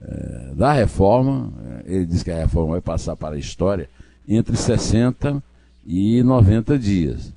é, 0.00 0.52
da 0.54 0.72
reforma. 0.72 1.52
É, 1.86 1.94
ele 1.94 2.06
diz 2.06 2.22
que 2.22 2.30
a 2.30 2.38
reforma 2.38 2.72
vai 2.72 2.80
passar 2.80 3.16
para 3.16 3.36
a 3.36 3.38
história 3.38 3.88
entre 4.28 4.56
60 4.56 5.42
e 5.86 6.22
90 6.22 6.78
dias. 6.78 7.32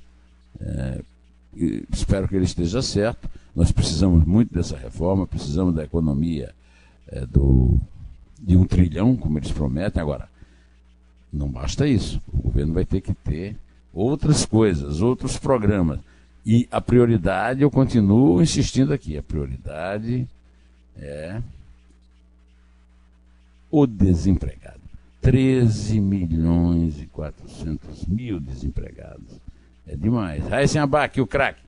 É, 0.60 1.00
espero 1.92 2.26
que 2.26 2.34
ele 2.34 2.44
esteja 2.44 2.82
certo. 2.82 3.28
Nós 3.54 3.70
precisamos 3.70 4.24
muito 4.24 4.52
dessa 4.52 4.76
reforma, 4.76 5.26
precisamos 5.26 5.74
da 5.74 5.84
economia 5.84 6.52
do, 7.28 7.76
de 8.40 8.56
um 8.56 8.64
trilhão, 8.64 9.16
como 9.16 9.38
eles 9.38 9.50
prometem. 9.50 10.00
Agora, 10.00 10.28
não 11.32 11.48
basta 11.48 11.86
isso. 11.86 12.20
O 12.32 12.42
governo 12.42 12.72
vai 12.72 12.84
ter 12.84 13.00
que 13.00 13.12
ter 13.12 13.56
outras 13.92 14.46
coisas, 14.46 15.00
outros 15.00 15.36
programas. 15.36 15.98
E 16.44 16.66
a 16.70 16.80
prioridade, 16.80 17.62
eu 17.62 17.70
continuo 17.70 18.42
insistindo 18.42 18.92
aqui, 18.92 19.16
a 19.16 19.22
prioridade 19.22 20.26
é 20.96 21.40
o 23.70 23.86
desempregado. 23.86 24.80
13 25.20 26.00
milhões 26.00 27.00
e 27.00 27.06
400 27.06 28.06
mil 28.06 28.40
desempregados. 28.40 29.38
É 29.86 29.94
demais. 29.94 30.50
Aí 30.52 30.66
sem 30.66 30.80
abaque, 30.80 31.20
o 31.20 31.26
craque. 31.26 31.60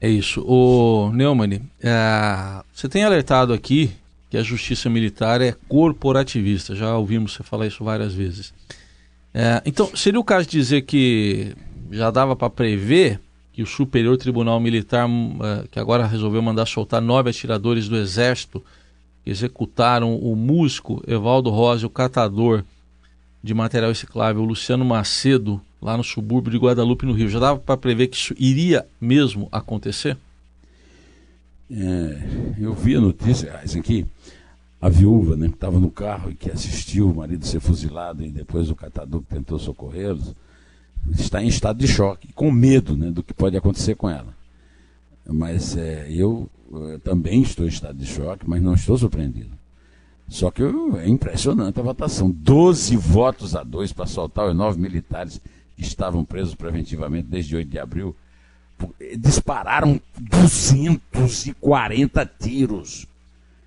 É 0.00 0.08
isso. 0.08 0.42
O 0.46 1.12
Neumann, 1.12 1.60
é, 1.80 2.62
você 2.72 2.88
tem 2.88 3.04
alertado 3.04 3.52
aqui 3.52 3.92
que 4.28 4.36
a 4.36 4.42
justiça 4.42 4.88
militar 4.88 5.40
é 5.40 5.54
corporativista. 5.68 6.74
Já 6.74 6.96
ouvimos 6.96 7.34
você 7.34 7.42
falar 7.42 7.66
isso 7.66 7.84
várias 7.84 8.14
vezes. 8.14 8.52
É, 9.32 9.62
então, 9.64 9.94
seria 9.94 10.18
o 10.18 10.24
caso 10.24 10.48
de 10.48 10.58
dizer 10.58 10.82
que 10.82 11.54
já 11.90 12.10
dava 12.10 12.34
para 12.34 12.50
prever 12.50 13.20
que 13.52 13.62
o 13.62 13.66
Superior 13.66 14.16
Tribunal 14.16 14.60
Militar, 14.60 15.08
é, 15.08 15.68
que 15.68 15.78
agora 15.78 16.06
resolveu 16.06 16.40
mandar 16.40 16.66
soltar 16.66 17.00
nove 17.02 17.30
atiradores 17.30 17.88
do 17.88 17.96
Exército, 17.96 18.62
que 19.24 19.30
executaram 19.30 20.16
o 20.16 20.34
músico 20.36 21.02
Evaldo 21.06 21.50
Rosa, 21.50 21.86
o 21.86 21.90
catador 21.90 22.64
de 23.42 23.54
material 23.54 23.90
reciclável 23.90 24.42
Luciano 24.42 24.84
Macedo, 24.84 25.60
lá 25.80 25.96
no 25.96 26.04
subúrbio 26.04 26.52
de 26.52 26.58
Guadalupe, 26.58 27.06
no 27.06 27.12
Rio. 27.12 27.28
Já 27.28 27.38
dava 27.38 27.58
para 27.58 27.76
prever 27.76 28.08
que 28.08 28.16
isso 28.16 28.34
iria 28.38 28.86
mesmo 29.00 29.48
acontecer? 29.50 30.16
É, 31.70 32.22
eu 32.58 32.74
vi 32.74 32.96
a 32.96 33.00
notícia, 33.00 33.60
isso 33.64 33.78
aqui, 33.78 34.04
a 34.80 34.88
viúva, 34.88 35.36
né, 35.36 35.48
que 35.48 35.54
estava 35.54 35.78
no 35.78 35.90
carro 35.90 36.30
e 36.30 36.34
que 36.34 36.50
assistiu 36.50 37.08
o 37.08 37.14
marido 37.14 37.46
ser 37.46 37.60
fuzilado 37.60 38.24
e 38.24 38.30
depois 38.30 38.70
o 38.70 38.74
catador 38.74 39.20
que 39.22 39.34
tentou 39.34 39.58
socorrê-los, 39.58 40.34
está 41.12 41.42
em 41.42 41.48
estado 41.48 41.78
de 41.78 41.88
choque, 41.88 42.32
com 42.32 42.50
medo 42.50 42.96
né, 42.96 43.10
do 43.10 43.22
que 43.22 43.32
pode 43.32 43.56
acontecer 43.56 43.94
com 43.94 44.08
ela. 44.08 44.34
Mas 45.26 45.76
é, 45.76 46.06
eu, 46.10 46.48
eu 46.70 46.98
também 47.00 47.42
estou 47.42 47.64
em 47.64 47.68
estado 47.68 47.96
de 47.96 48.06
choque, 48.06 48.48
mas 48.48 48.62
não 48.62 48.74
estou 48.74 48.98
surpreendido. 48.98 49.58
Só 50.28 50.50
que 50.50 50.62
é 50.62 51.08
impressionante 51.08 51.80
a 51.80 51.82
votação. 51.82 52.30
12 52.30 52.96
votos 52.96 53.56
a 53.56 53.64
2 53.64 53.92
para 53.92 54.06
soltar 54.06 54.48
os 54.48 54.54
nove 54.54 54.80
militares 54.80 55.40
que 55.76 55.82
estavam 55.82 56.24
presos 56.24 56.54
preventivamente 56.54 57.26
desde 57.26 57.56
8 57.56 57.68
de 57.68 57.78
abril, 57.78 58.14
dispararam 59.18 60.00
240 60.18 62.30
tiros 62.38 63.06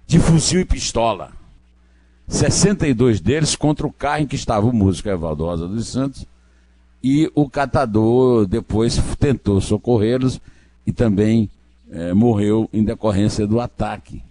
de 0.08 0.20
fuzil 0.20 0.62
e 0.62 0.66
pistola. 0.66 1.32
62 2.28 3.20
deles 3.20 3.56
contra 3.56 3.86
o 3.86 3.92
carro 3.92 4.24
em 4.24 4.28
que 4.28 4.36
estava 4.36 4.66
o 4.66 4.74
músico 4.74 5.10
Evaldo 5.10 5.44
Rosa 5.44 5.68
dos 5.68 5.88
Santos 5.88 6.25
e 7.04 7.30
o 7.36 7.50
catador 7.50 8.46
depois 8.46 8.98
tentou 9.20 9.60
socorrê-los 9.60 10.40
e 10.88 10.94
também 10.94 11.50
é, 11.92 12.14
morreu 12.14 12.70
em 12.72 12.84
decorrência 12.84 13.46
do 13.46 13.60
ataque. 13.60 14.24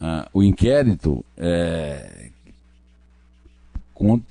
Ah, 0.00 0.28
o 0.32 0.42
inquérito 0.42 1.24
é, 1.36 2.28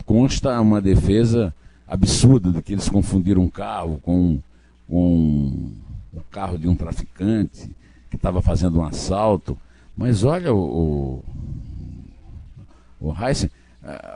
consta 0.06 0.60
uma 0.62 0.80
defesa 0.80 1.54
absurda 1.86 2.52
de 2.52 2.62
que 2.62 2.72
eles 2.72 2.88
confundiram 2.88 3.42
um 3.42 3.50
carro 3.50 4.00
com, 4.02 4.40
com 4.88 5.72
o 6.14 6.22
carro 6.32 6.58
de 6.58 6.70
um 6.70 6.76
traficante 6.76 7.70
que 8.10 8.16
estava 8.16 8.42
fazendo 8.42 8.80
um 8.80 8.86
assalto. 8.86 9.58
Mas 9.96 10.24
olha, 10.24 10.54
o, 10.54 11.24
o, 13.02 13.10
o 13.10 13.14
Heisen, 13.14 13.50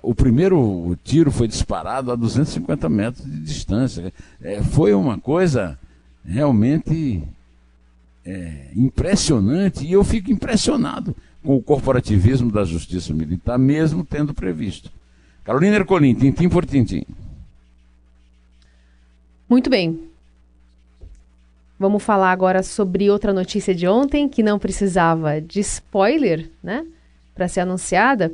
o 0.01 0.13
primeiro 0.13 0.97
tiro 1.03 1.31
foi 1.31 1.47
disparado 1.47 2.11
a 2.11 2.15
250 2.15 2.89
metros 2.89 3.25
de 3.25 3.39
distância. 3.39 4.13
É, 4.41 4.61
foi 4.61 4.93
uma 4.93 5.17
coisa 5.17 5.79
realmente 6.25 7.23
é, 8.25 8.71
impressionante 8.75 9.85
e 9.85 9.91
eu 9.91 10.03
fico 10.03 10.31
impressionado 10.31 11.15
com 11.43 11.55
o 11.55 11.61
corporativismo 11.61 12.51
da 12.51 12.63
justiça 12.63 13.13
militar, 13.13 13.57
mesmo 13.57 14.05
tendo 14.05 14.33
previsto. 14.33 14.91
Carolina 15.43 15.77
Ercolim, 15.77 16.13
tintim 16.13 16.49
por 16.49 16.65
tintim. 16.65 17.03
Muito 19.49 19.69
bem. 19.69 19.99
Vamos 21.79 22.03
falar 22.03 22.31
agora 22.31 22.61
sobre 22.61 23.09
outra 23.09 23.33
notícia 23.33 23.73
de 23.73 23.87
ontem 23.87 24.29
que 24.29 24.43
não 24.43 24.59
precisava 24.59 25.41
de 25.41 25.59
spoiler, 25.61 26.47
né, 26.61 26.85
para 27.33 27.47
ser 27.47 27.61
anunciada. 27.61 28.31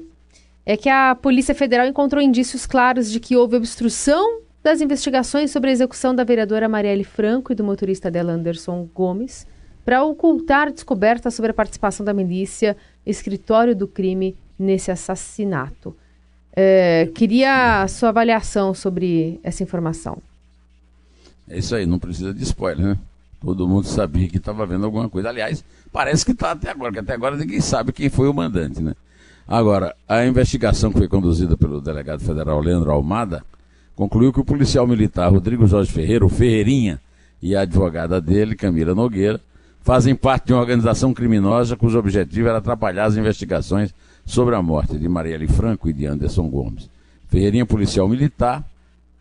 É 0.69 0.75
que 0.75 0.89
a 0.89 1.15
Polícia 1.15 1.55
Federal 1.55 1.87
encontrou 1.87 2.21
indícios 2.21 2.65
claros 2.65 3.09
de 3.09 3.21
que 3.21 3.37
houve 3.37 3.55
obstrução 3.55 4.41
das 4.61 4.81
investigações 4.81 5.49
sobre 5.49 5.69
a 5.69 5.71
execução 5.71 6.13
da 6.13 6.25
vereadora 6.25 6.67
Marielle 6.67 7.05
Franco 7.05 7.53
e 7.53 7.55
do 7.55 7.63
motorista 7.63 8.11
dela 8.11 8.33
Anderson 8.33 8.85
Gomes 8.93 9.47
para 9.85 10.03
ocultar 10.03 10.69
descobertas 10.69 11.33
sobre 11.33 11.51
a 11.51 11.53
participação 11.53 12.05
da 12.05 12.13
milícia, 12.13 12.75
escritório 13.05 13.73
do 13.73 13.87
crime 13.87 14.35
nesse 14.59 14.91
assassinato. 14.91 15.95
É, 16.53 17.09
queria 17.15 17.83
a 17.83 17.87
sua 17.87 18.09
avaliação 18.09 18.73
sobre 18.73 19.39
essa 19.43 19.63
informação. 19.63 20.17
É 21.49 21.59
isso 21.59 21.73
aí, 21.75 21.85
não 21.85 21.97
precisa 21.97 22.33
de 22.33 22.43
spoiler, 22.43 22.87
né? 22.87 22.97
Todo 23.39 23.69
mundo 23.69 23.87
sabia 23.87 24.27
que 24.27 24.35
estava 24.35 24.65
vendo 24.65 24.83
alguma 24.83 25.07
coisa. 25.07 25.29
Aliás, 25.29 25.63
parece 25.93 26.25
que 26.25 26.33
está 26.33 26.51
até 26.51 26.69
agora, 26.69 26.91
que 26.91 26.99
até 26.99 27.13
agora 27.13 27.37
ninguém 27.37 27.61
sabe 27.61 27.93
quem 27.93 28.09
foi 28.09 28.27
o 28.27 28.33
mandante, 28.33 28.81
né? 28.81 28.93
Agora, 29.47 29.95
a 30.07 30.25
investigação 30.25 30.91
que 30.91 30.97
foi 30.97 31.07
conduzida 31.07 31.55
pelo 31.55 31.79
delegado 31.79 32.19
federal 32.19 32.59
Leandro 32.59 32.91
Almada 32.91 33.43
concluiu 33.95 34.33
que 34.33 34.41
o 34.41 34.45
policial 34.45 34.85
militar 34.85 35.31
Rodrigo 35.31 35.65
Jorge 35.65 35.91
Ferreira, 35.91 36.25
o 36.25 36.29
Ferreirinha, 36.29 36.99
e 37.41 37.55
a 37.55 37.61
advogada 37.61 38.19
dele, 38.19 38.55
Camila 38.55 38.93
Nogueira, 38.93 39.39
fazem 39.81 40.15
parte 40.15 40.47
de 40.47 40.53
uma 40.53 40.59
organização 40.59 41.13
criminosa 41.13 41.77
cujo 41.77 41.97
objetivo 41.97 42.49
era 42.49 42.57
atrapalhar 42.57 43.05
as 43.05 43.15
investigações 43.15 43.93
sobre 44.25 44.55
a 44.55 44.61
morte 44.61 44.97
de 44.97 45.07
Marielle 45.07 45.47
Franco 45.47 45.87
e 45.87 45.93
de 45.93 46.05
Anderson 46.05 46.49
Gomes. 46.49 46.89
Ferreirinha 47.29 47.65
policial 47.65 48.07
militar 48.07 48.65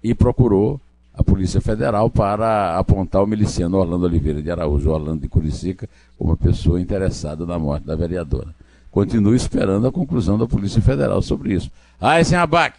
e 0.02 0.14
procurou 0.14 0.80
a 1.14 1.22
Polícia 1.22 1.60
Federal 1.60 2.10
para 2.10 2.76
apontar 2.76 3.22
o 3.22 3.26
miliciano 3.26 3.78
Orlando 3.78 4.06
Oliveira 4.06 4.42
de 4.42 4.50
Araújo, 4.50 4.90
Orlando 4.90 5.20
de 5.20 5.28
Curicica, 5.28 5.88
como 6.18 6.36
pessoa 6.36 6.80
interessada 6.80 7.46
na 7.46 7.58
morte 7.58 7.86
da 7.86 7.94
vereadora. 7.94 8.48
Continuo 8.96 9.34
esperando 9.34 9.86
a 9.86 9.92
conclusão 9.92 10.38
da 10.38 10.46
Polícia 10.46 10.80
Federal 10.80 11.20
sobre 11.20 11.52
isso. 11.52 11.70
Ah, 12.00 12.18
esse 12.18 12.34
é 12.34 12.38
abaque. 12.38 12.78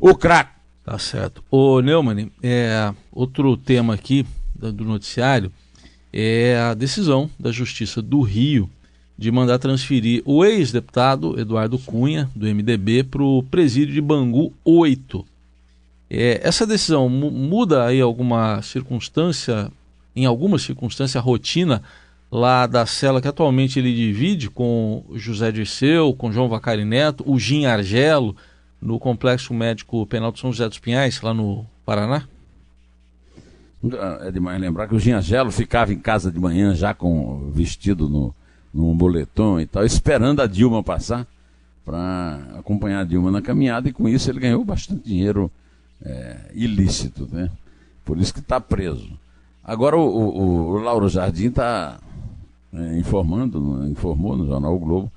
O 0.00 0.16
craque. 0.16 0.50
Tá 0.84 0.98
certo. 0.98 1.44
Ô, 1.48 1.80
Neumann, 1.80 2.28
é, 2.42 2.92
outro 3.12 3.56
tema 3.56 3.94
aqui 3.94 4.26
do 4.56 4.84
noticiário 4.84 5.52
é 6.12 6.58
a 6.58 6.74
decisão 6.74 7.30
da 7.38 7.52
Justiça 7.52 8.02
do 8.02 8.20
Rio 8.20 8.68
de 9.16 9.30
mandar 9.30 9.60
transferir 9.60 10.24
o 10.24 10.44
ex-deputado 10.44 11.38
Eduardo 11.38 11.78
Cunha, 11.78 12.28
do 12.34 12.52
MDB, 12.52 13.04
para 13.04 13.22
o 13.22 13.44
presídio 13.44 13.94
de 13.94 14.00
Bangu 14.00 14.52
8. 14.64 15.24
É, 16.10 16.40
essa 16.42 16.66
decisão 16.66 17.08
muda 17.08 17.86
aí 17.86 18.00
alguma 18.00 18.60
circunstância, 18.60 19.70
em 20.16 20.26
alguma 20.26 20.58
circunstância, 20.58 21.20
a 21.20 21.22
rotina 21.22 21.80
lá 22.32 22.66
da 22.66 22.86
cela 22.86 23.20
que 23.20 23.28
atualmente 23.28 23.78
ele 23.78 23.94
divide 23.94 24.48
com 24.48 25.04
José 25.12 25.52
Dirceu, 25.52 26.14
com 26.14 26.32
João 26.32 26.48
Vacari 26.48 26.82
Neto, 26.82 27.22
o 27.30 27.38
Gin 27.38 27.66
Argelo, 27.66 28.34
no 28.80 28.98
Complexo 28.98 29.52
Médico 29.52 30.06
Penal 30.06 30.32
de 30.32 30.40
São 30.40 30.50
José 30.50 30.66
dos 30.66 30.78
Pinhais, 30.78 31.20
lá 31.20 31.34
no 31.34 31.66
Paraná? 31.84 32.26
É 34.22 34.30
demais 34.30 34.58
lembrar 34.58 34.88
que 34.88 34.94
o 34.94 34.98
Gin 34.98 35.12
Argelo 35.12 35.52
ficava 35.52 35.92
em 35.92 35.98
casa 35.98 36.32
de 36.32 36.40
manhã 36.40 36.74
já 36.74 36.94
com 36.94 37.50
vestido 37.50 38.08
no, 38.08 38.34
num 38.72 38.96
boletom 38.96 39.60
e 39.60 39.66
tal, 39.66 39.84
esperando 39.84 40.40
a 40.40 40.46
Dilma 40.46 40.82
passar 40.82 41.26
para 41.84 42.40
acompanhar 42.58 43.00
a 43.00 43.04
Dilma 43.04 43.30
na 43.30 43.42
caminhada 43.42 43.90
e 43.90 43.92
com 43.92 44.08
isso 44.08 44.30
ele 44.30 44.40
ganhou 44.40 44.64
bastante 44.64 45.06
dinheiro 45.06 45.50
é, 46.02 46.50
ilícito, 46.54 47.28
né? 47.30 47.50
Por 48.06 48.18
isso 48.18 48.32
que 48.32 48.40
está 48.40 48.58
preso. 48.58 49.18
Agora 49.62 49.96
o, 49.98 50.00
o, 50.00 50.68
o 50.70 50.78
Lauro 50.78 51.08
Jardim 51.10 51.48
está 51.48 52.00
é, 52.72 52.98
informando, 52.98 53.86
informou 53.88 54.36
no 54.36 54.46
jornal 54.46 54.74
o 54.74 54.78
Globo 54.78 55.12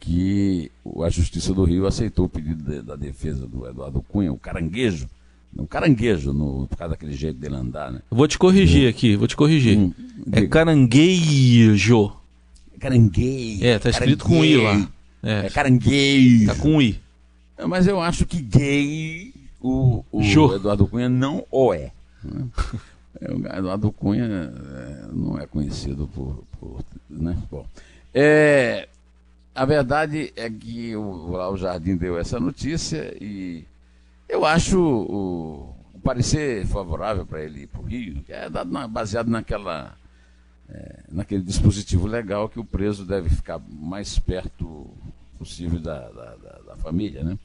que 0.00 0.70
a 1.04 1.10
Justiça 1.10 1.52
do 1.52 1.64
Rio 1.64 1.86
aceitou 1.86 2.26
o 2.26 2.28
pedido 2.28 2.62
de, 2.62 2.82
da 2.82 2.94
defesa 2.96 3.46
do 3.46 3.66
Eduardo 3.66 4.02
Cunha, 4.02 4.32
o 4.32 4.38
caranguejo, 4.38 5.08
um 5.56 5.66
caranguejo, 5.66 6.32
no, 6.32 6.66
por 6.68 6.76
causa 6.76 6.92
daquele 6.92 7.14
jeito 7.14 7.38
dele 7.38 7.56
andar, 7.56 7.90
né? 7.90 8.00
Vou 8.10 8.28
te 8.28 8.38
corrigir 8.38 8.86
hum. 8.86 8.90
aqui, 8.90 9.16
vou 9.16 9.26
te 9.26 9.36
corrigir. 9.36 9.76
Hum, 9.76 9.92
é 10.30 10.46
caranguejo. 10.46 12.12
Caranguejo. 12.78 13.64
É, 13.64 13.78
tá 13.78 13.90
escrito 13.90 14.24
com 14.24 14.44
I 14.44 14.56
lá. 14.56 14.88
É, 15.22 15.46
é 15.46 15.50
caranguejo. 15.50 16.46
Tá 16.46 16.54
com 16.54 16.80
I. 16.80 17.00
Mas 17.66 17.88
eu 17.88 18.00
acho 18.00 18.24
que 18.24 18.40
gay 18.40 19.34
o, 19.60 20.04
o 20.12 20.54
Eduardo 20.54 20.86
Cunha 20.86 21.08
não 21.08 21.44
o 21.50 21.74
é. 21.74 21.90
Né? 23.20 23.50
é 23.50 23.58
Eduardo 23.58 23.92
Cunha 23.92 24.24
é, 24.24 25.06
não 25.12 25.38
é 25.38 25.46
conhecido 25.46 26.08
por. 26.08 26.44
por 26.58 26.84
né? 27.08 27.36
Bom, 27.50 27.66
é, 28.14 28.88
a 29.54 29.64
verdade 29.64 30.32
é 30.36 30.48
que 30.48 30.94
o, 30.96 31.30
o 31.30 31.56
Jardim 31.56 31.96
deu 31.96 32.18
essa 32.18 32.38
notícia 32.38 33.14
e 33.20 33.64
eu 34.28 34.44
acho 34.44 34.78
o, 34.78 35.74
o 35.94 35.98
parecer 36.00 36.66
favorável 36.66 37.26
para 37.26 37.42
ele 37.42 37.62
ir 37.62 37.66
para 37.66 37.80
o 37.80 37.84
Rio, 37.84 38.22
é 38.28 38.48
dado 38.48 38.70
na, 38.70 38.86
baseado 38.86 39.28
naquela. 39.28 39.96
É, 40.70 41.00
naquele 41.10 41.42
dispositivo 41.42 42.06
legal 42.06 42.46
que 42.46 42.60
o 42.60 42.64
preso 42.64 43.06
deve 43.06 43.30
ficar 43.30 43.58
mais 43.70 44.18
perto 44.18 44.86
possível 45.38 45.80
da, 45.80 46.10
da, 46.10 46.36
da, 46.36 46.58
da 46.66 46.76
família, 46.76 47.24
né? 47.24 47.38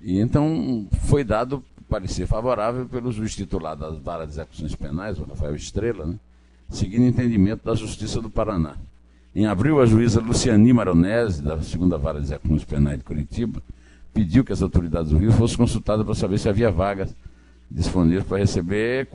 E 0.00 0.20
então 0.20 0.86
foi 1.08 1.24
dado 1.24 1.64
parecer 1.92 2.26
favorável 2.26 2.86
pelo 2.86 3.12
juiz 3.12 3.36
titular 3.36 3.76
das 3.76 3.98
varas 3.98 4.28
de 4.28 4.32
execuções 4.32 4.74
penais, 4.74 5.18
o 5.18 5.24
Rafael 5.24 5.54
Estrela, 5.54 6.06
né, 6.06 6.14
seguindo 6.70 7.04
entendimento 7.04 7.62
da 7.66 7.74
Justiça 7.74 8.18
do 8.18 8.30
Paraná. 8.30 8.76
Em 9.36 9.44
abril, 9.44 9.78
a 9.78 9.84
juíza 9.84 10.18
Luciani 10.18 10.72
Maronese, 10.72 11.42
da 11.42 11.60
segunda 11.60 11.98
vara 11.98 12.18
de 12.18 12.24
execuções 12.24 12.64
penais 12.64 12.96
de 12.96 13.04
Curitiba, 13.04 13.62
pediu 14.14 14.42
que 14.42 14.54
as 14.54 14.62
autoridades 14.62 15.10
do 15.10 15.18
Rio 15.18 15.32
fossem 15.32 15.58
consultadas 15.58 16.06
para 16.06 16.14
saber 16.14 16.38
se 16.38 16.48
havia 16.48 16.70
vagas 16.70 17.14
disponíveis 17.70 18.24
para 18.24 18.38
receber. 18.38 19.06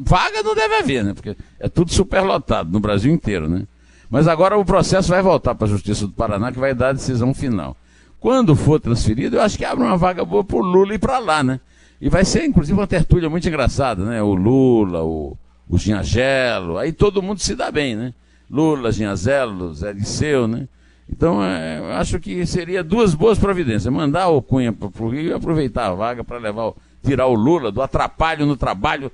Vaga 0.00 0.42
não 0.42 0.54
deve 0.54 0.74
haver, 0.74 1.04
né? 1.04 1.14
Porque 1.14 1.34
é 1.58 1.68
tudo 1.70 1.90
superlotado 1.92 2.70
no 2.70 2.80
Brasil 2.80 3.10
inteiro, 3.10 3.48
né? 3.48 3.66
Mas 4.10 4.28
agora 4.28 4.58
o 4.58 4.64
processo 4.66 5.08
vai 5.08 5.22
voltar 5.22 5.54
para 5.54 5.66
a 5.66 5.70
Justiça 5.70 6.06
do 6.06 6.12
Paraná, 6.12 6.52
que 6.52 6.58
vai 6.58 6.74
dar 6.74 6.90
a 6.90 6.92
decisão 6.92 7.32
final. 7.32 7.74
Quando 8.20 8.54
for 8.54 8.78
transferido, 8.78 9.36
eu 9.36 9.42
acho 9.42 9.56
que 9.56 9.64
abre 9.64 9.82
uma 9.82 9.96
vaga 9.96 10.26
boa 10.26 10.44
para 10.44 10.56
o 10.58 10.60
Lula 10.60 10.94
ir 10.94 10.98
para 10.98 11.18
lá, 11.18 11.42
né? 11.42 11.58
E 12.02 12.08
vai 12.08 12.24
ser, 12.24 12.44
inclusive, 12.44 12.76
uma 12.76 12.86
tertúlia 12.88 13.30
muito 13.30 13.46
engraçada, 13.46 14.04
né? 14.04 14.20
O 14.20 14.34
Lula, 14.34 15.04
o, 15.04 15.36
o 15.68 15.78
Ginhagelo, 15.78 16.76
aí 16.76 16.92
todo 16.92 17.22
mundo 17.22 17.38
se 17.38 17.54
dá 17.54 17.70
bem, 17.70 17.94
né? 17.94 18.12
Lula, 18.50 18.90
Ginhazelo, 18.90 19.72
Zé 19.72 19.92
Disseu, 19.92 20.48
né? 20.48 20.66
Então, 21.08 21.40
é, 21.40 21.94
acho 21.94 22.18
que 22.18 22.44
seria 22.44 22.82
duas 22.82 23.14
boas 23.14 23.38
providências. 23.38 23.86
Mandar 23.86 24.30
o 24.30 24.42
Cunha 24.42 24.72
para 24.72 24.88
o 25.00 25.08
Rio 25.10 25.30
e 25.30 25.32
aproveitar 25.32 25.86
a 25.86 25.94
vaga 25.94 26.24
para 26.24 26.38
levar 26.38 26.70
o, 26.70 26.76
tirar 27.04 27.26
o 27.28 27.34
Lula 27.34 27.70
do 27.70 27.80
atrapalho 27.80 28.46
no 28.46 28.56
trabalho. 28.56 29.08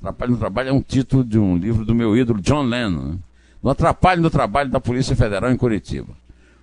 Atrapalho 0.00 0.32
no 0.32 0.38
trabalho 0.38 0.70
é 0.70 0.72
um 0.72 0.80
título 0.80 1.22
de 1.22 1.38
um 1.38 1.58
livro 1.58 1.84
do 1.84 1.94
meu 1.94 2.16
ídolo 2.16 2.40
John 2.40 2.62
Lennon. 2.62 3.18
Né? 3.62 3.70
Atrapalho 3.70 4.22
no 4.22 4.30
trabalho 4.30 4.70
da 4.70 4.80
Polícia 4.80 5.14
Federal 5.14 5.50
em 5.50 5.56
Curitiba. 5.58 6.14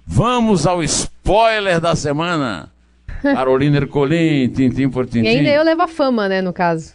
Vamos 0.04 0.66
ao 0.66 0.84
spoiler 0.84 1.80
da 1.80 1.96
semana. 1.96 2.72
Carolina 3.22 3.78
Ercolim, 3.78 4.50
tintim 4.50 4.90
por 4.90 5.06
tintim. 5.06 5.26
E 5.26 5.28
ainda 5.28 5.50
eu 5.50 5.64
levo 5.64 5.82
a 5.82 5.88
fama, 5.88 6.28
né, 6.28 6.42
no 6.42 6.54
caso. 6.54 6.94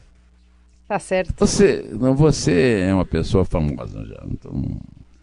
Tá 0.88 0.98
certo. 0.98 1.34
Você, 1.38 1.88
não, 1.92 2.14
você 2.14 2.84
é 2.88 2.94
uma 2.94 3.04
pessoa 3.04 3.44
famosa 3.44 4.04
já. 4.04 4.22
Então, 4.30 4.52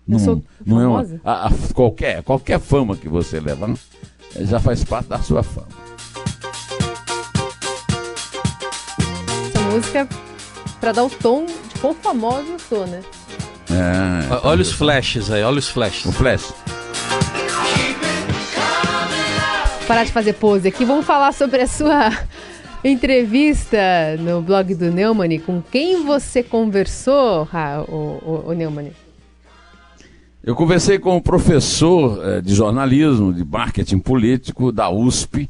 não, 0.07 0.17
eu 0.17 0.19
sou 0.19 0.43
não 0.65 0.77
famosa? 0.81 1.15
É 1.23 1.27
uma, 1.27 1.33
a, 1.33 1.47
a, 1.47 1.51
qualquer, 1.73 2.23
qualquer 2.23 2.59
fama 2.59 2.97
que 2.97 3.07
você 3.07 3.39
leva 3.39 3.73
já 4.39 4.59
faz 4.59 4.83
parte 4.83 5.07
da 5.07 5.19
sua 5.19 5.43
fama. 5.43 5.67
Essa 9.47 9.61
música 9.71 9.99
é 9.99 10.07
pra 10.79 10.91
dar 10.91 11.03
o 11.03 11.09
tom 11.09 11.45
de 11.45 11.79
quão 11.79 11.93
famosa 11.93 12.47
eu 12.47 12.59
sou, 12.59 12.87
né? 12.87 13.01
É, 13.69 14.47
olha 14.47 14.61
os 14.61 14.73
flashes 14.73 15.31
aí, 15.31 15.43
olha 15.43 15.59
os 15.59 15.69
flashes. 15.69 16.05
O 16.05 16.11
flash 16.11 16.53
parar 19.91 20.05
de 20.05 20.11
fazer 20.13 20.31
pose 20.31 20.69
aqui. 20.69 20.85
Vamos 20.85 21.05
falar 21.05 21.33
sobre 21.33 21.63
a 21.63 21.67
sua 21.67 22.11
entrevista 22.81 23.77
no 24.21 24.41
blog 24.41 24.73
do 24.73 24.89
Neumann. 24.89 25.37
Com 25.39 25.61
quem 25.61 26.05
você 26.05 26.41
conversou, 26.41 27.45
o, 27.89 27.93
o, 27.93 28.43
o 28.47 28.53
Neumann? 28.53 28.93
Eu 30.41 30.55
conversei 30.55 30.97
com 30.97 31.17
o 31.17 31.21
professor 31.21 32.25
eh, 32.25 32.39
de 32.39 32.55
jornalismo, 32.55 33.33
de 33.33 33.43
marketing 33.43 33.99
político 33.99 34.71
da 34.71 34.89
USP 34.89 35.49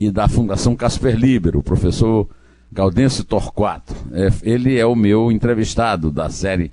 e 0.00 0.10
da 0.10 0.26
Fundação 0.26 0.74
Casper 0.74 1.14
Libero, 1.14 1.58
o 1.58 1.62
professor 1.62 2.26
Gaudêncio 2.72 3.24
Torquato. 3.24 3.94
É, 4.10 4.30
ele 4.42 4.78
é 4.78 4.86
o 4.86 4.96
meu 4.96 5.30
entrevistado 5.30 6.10
da 6.10 6.30
série 6.30 6.72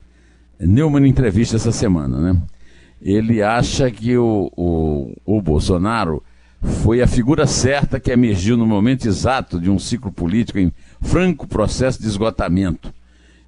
Neumann 0.58 1.06
Entrevista 1.06 1.58
essa 1.58 1.74
semana. 1.74 2.18
Né? 2.18 2.42
Ele 3.02 3.44
acha 3.44 3.92
que 3.92 4.18
o, 4.18 4.50
o, 4.56 5.14
o 5.26 5.42
Bolsonaro 5.42 6.24
foi 6.64 7.02
a 7.02 7.08
figura 7.08 7.46
certa 7.46 8.00
que 8.00 8.12
emergiu 8.12 8.56
no 8.56 8.66
momento 8.66 9.06
exato 9.06 9.60
de 9.60 9.70
um 9.70 9.78
ciclo 9.78 10.12
político 10.12 10.58
em 10.58 10.72
franco 11.02 11.46
processo 11.46 12.02
de 12.02 12.08
esgotamento. 12.08 12.94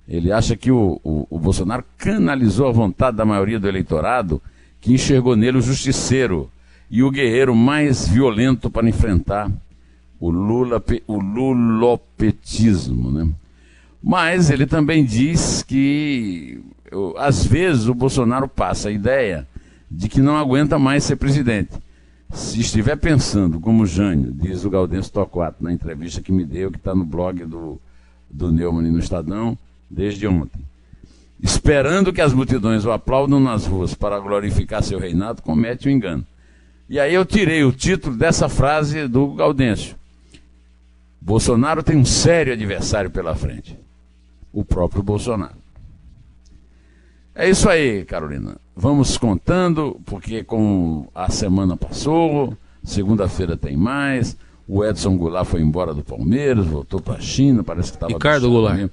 Ele 0.08 0.32
acha 0.32 0.56
que 0.56 0.70
o, 0.70 1.00
o, 1.04 1.26
o, 1.30 1.40
Bolsonaro 1.40 1.84
canalizou 1.98 2.68
a 2.68 2.72
vontade 2.72 3.18
da 3.18 3.26
maioria 3.26 3.60
do 3.60 3.68
eleitorado 3.68 4.42
que 4.82 4.94
enxergou 4.94 5.36
nele 5.36 5.58
o 5.58 5.62
justiceiro 5.62 6.52
e 6.92 7.02
o 7.02 7.10
guerreiro 7.10 7.56
mais 7.56 8.08
violento 8.08 8.70
para 8.70 8.88
enfrentar 8.88 9.50
o, 10.20 10.30
Lula, 10.30 10.84
o 11.08 11.18
lulopetismo. 11.18 13.12
Né? 13.12 13.30
Mas 14.04 14.50
ele 14.52 14.68
também 14.68 15.04
diz 15.04 15.64
que, 15.64 16.62
às 17.18 17.46
vezes, 17.46 17.88
o 17.88 17.96
Bolsonaro 17.96 18.48
passa 18.48 18.90
a 18.90 18.92
ideia 18.92 19.48
de 19.90 20.08
que 20.08 20.22
não 20.22 20.38
aguenta 20.38 20.78
mais 20.78 21.04
ser 21.04 21.16
presidente 21.16 21.85
se 22.36 22.60
estiver 22.60 22.98
pensando, 22.98 23.60
como 23.60 23.86
Jânio, 23.86 24.32
diz 24.32 24.66
o 24.66 24.70
Gaudêncio 24.70 25.12
Torquato 25.12 25.64
na 25.64 25.72
entrevista 25.72 26.22
que 26.22 26.32
me 26.32 26.46
deu, 26.46 26.70
que 26.70 26.78
está 26.78 26.94
no 26.94 27.06
blog 27.06 27.46
do, 27.46 27.80
do 28.30 28.52
Neumann 28.52 28.92
no 28.92 29.00
Estadão, 29.00 29.58
desde 29.90 30.28
ontem, 30.28 30.62
esperando 31.42 32.12
que 32.12 32.22
as 32.22 32.34
multidões 32.34 32.86
o 32.86 32.92
aplaudam 32.92 33.40
nas 33.40 33.66
ruas 33.66 33.94
para 33.94 34.20
glorificar 34.20 34.84
seu 34.84 35.00
reinado, 35.00 35.42
comete 35.42 35.88
um 35.88 35.92
engano. 35.92 36.26
E 36.90 37.00
aí 37.00 37.14
eu 37.14 37.26
tirei 37.26 37.64
o 37.64 37.72
título 37.72 38.16
dessa 38.16 38.50
frase 38.50 39.08
do 39.08 39.34
Gaudêncio. 39.34 39.96
Bolsonaro 41.20 41.82
tem 41.82 41.98
um 41.98 42.06
sério 42.06 42.54
adversário 42.54 43.10
pela 43.10 43.36
frente. 43.36 43.80
O 44.54 44.64
próprio 44.64 45.02
Bolsonaro. 45.02 45.58
É 47.34 47.50
isso 47.50 47.68
aí, 47.68 48.06
Carolina. 48.06 48.58
Vamos 48.76 49.18
contando, 49.18 50.00
porque 50.06 50.44
com 50.44 51.08
a 51.16 51.30
semana 51.30 51.78
passou, 51.78 52.56
segunda-feira 52.84 53.56
tem 53.56 53.78
mais. 53.78 54.36
O 54.68 54.84
Edson 54.84 55.16
Goulart 55.16 55.46
foi 55.48 55.62
embora 55.62 55.94
do 55.94 56.04
Palmeiras, 56.04 56.66
voltou 56.66 57.00
para 57.00 57.16
a 57.16 57.22
China, 57.22 57.64
parece 57.64 57.92
que 57.92 57.98
estava 57.98 58.12
Ricardo 58.14 58.50
Goulart. 58.50 58.76
Mesmo. 58.76 58.92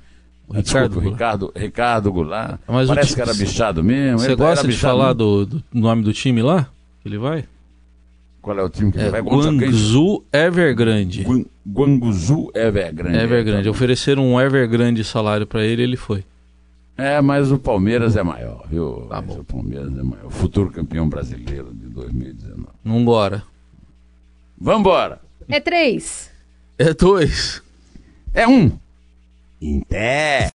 Ricardo 0.50 0.62
Desculpa, 0.62 0.94
Goulart. 0.94 1.12
Ricardo, 1.14 1.52
Ricardo 1.56 2.12
Goulart. 2.12 2.60
Mas 2.68 2.88
parece 2.88 3.08
ti- 3.08 3.14
que 3.14 3.20
era 3.22 3.34
bichado 3.34 3.82
mesmo. 3.82 4.18
Você 4.18 4.26
Ele 4.26 4.36
gosta 4.36 4.68
de 4.68 4.76
falar 4.76 5.14
do, 5.14 5.46
do 5.46 5.62
nome 5.72 6.02
do 6.02 6.12
time 6.12 6.42
lá? 6.42 6.68
Que 7.02 7.08
ele 7.08 7.18
vai? 7.18 7.44
Qual 8.42 8.58
é 8.58 8.62
o 8.62 8.68
time 8.68 8.92
que 8.92 8.98
ele 8.98 9.06
É 9.06 9.10
vai 9.10 9.22
contra 9.22 9.48
quem? 9.50 9.58
Guangzhou 9.60 10.24
Evergrande. 10.32 11.22
Guan- 11.22 11.44
Guanguzu 11.66 12.50
Evergrande. 12.54 13.16
Evergrande. 13.18 13.68
Ofereceram 13.68 14.26
um 14.32 14.40
Evergrande 14.40 15.02
salário 15.04 15.46
pra 15.46 15.64
ele 15.64 15.82
ele 15.82 15.96
foi. 15.96 16.24
É, 16.96 17.20
mas 17.20 17.50
o 17.50 17.58
Palmeiras 17.58 18.16
é 18.16 18.22
maior, 18.22 18.66
viu? 18.68 19.06
Tá 19.08 19.16
Mas 19.16 19.26
bom. 19.26 19.40
O 19.40 19.44
Palmeiras 19.44 19.98
é 19.98 20.02
maior. 20.02 20.30
Futuro 20.30 20.70
campeão 20.70 21.08
brasileiro 21.08 21.72
de 21.72 21.86
2019. 21.88 22.68
Vambora. 22.84 23.42
Vambora! 24.58 25.20
É 25.48 25.58
três. 25.58 26.30
É 26.78 26.92
dois. 26.92 27.62
É 28.34 28.46
um. 28.46 28.70
Em 29.60 29.80
pé. 29.80 30.50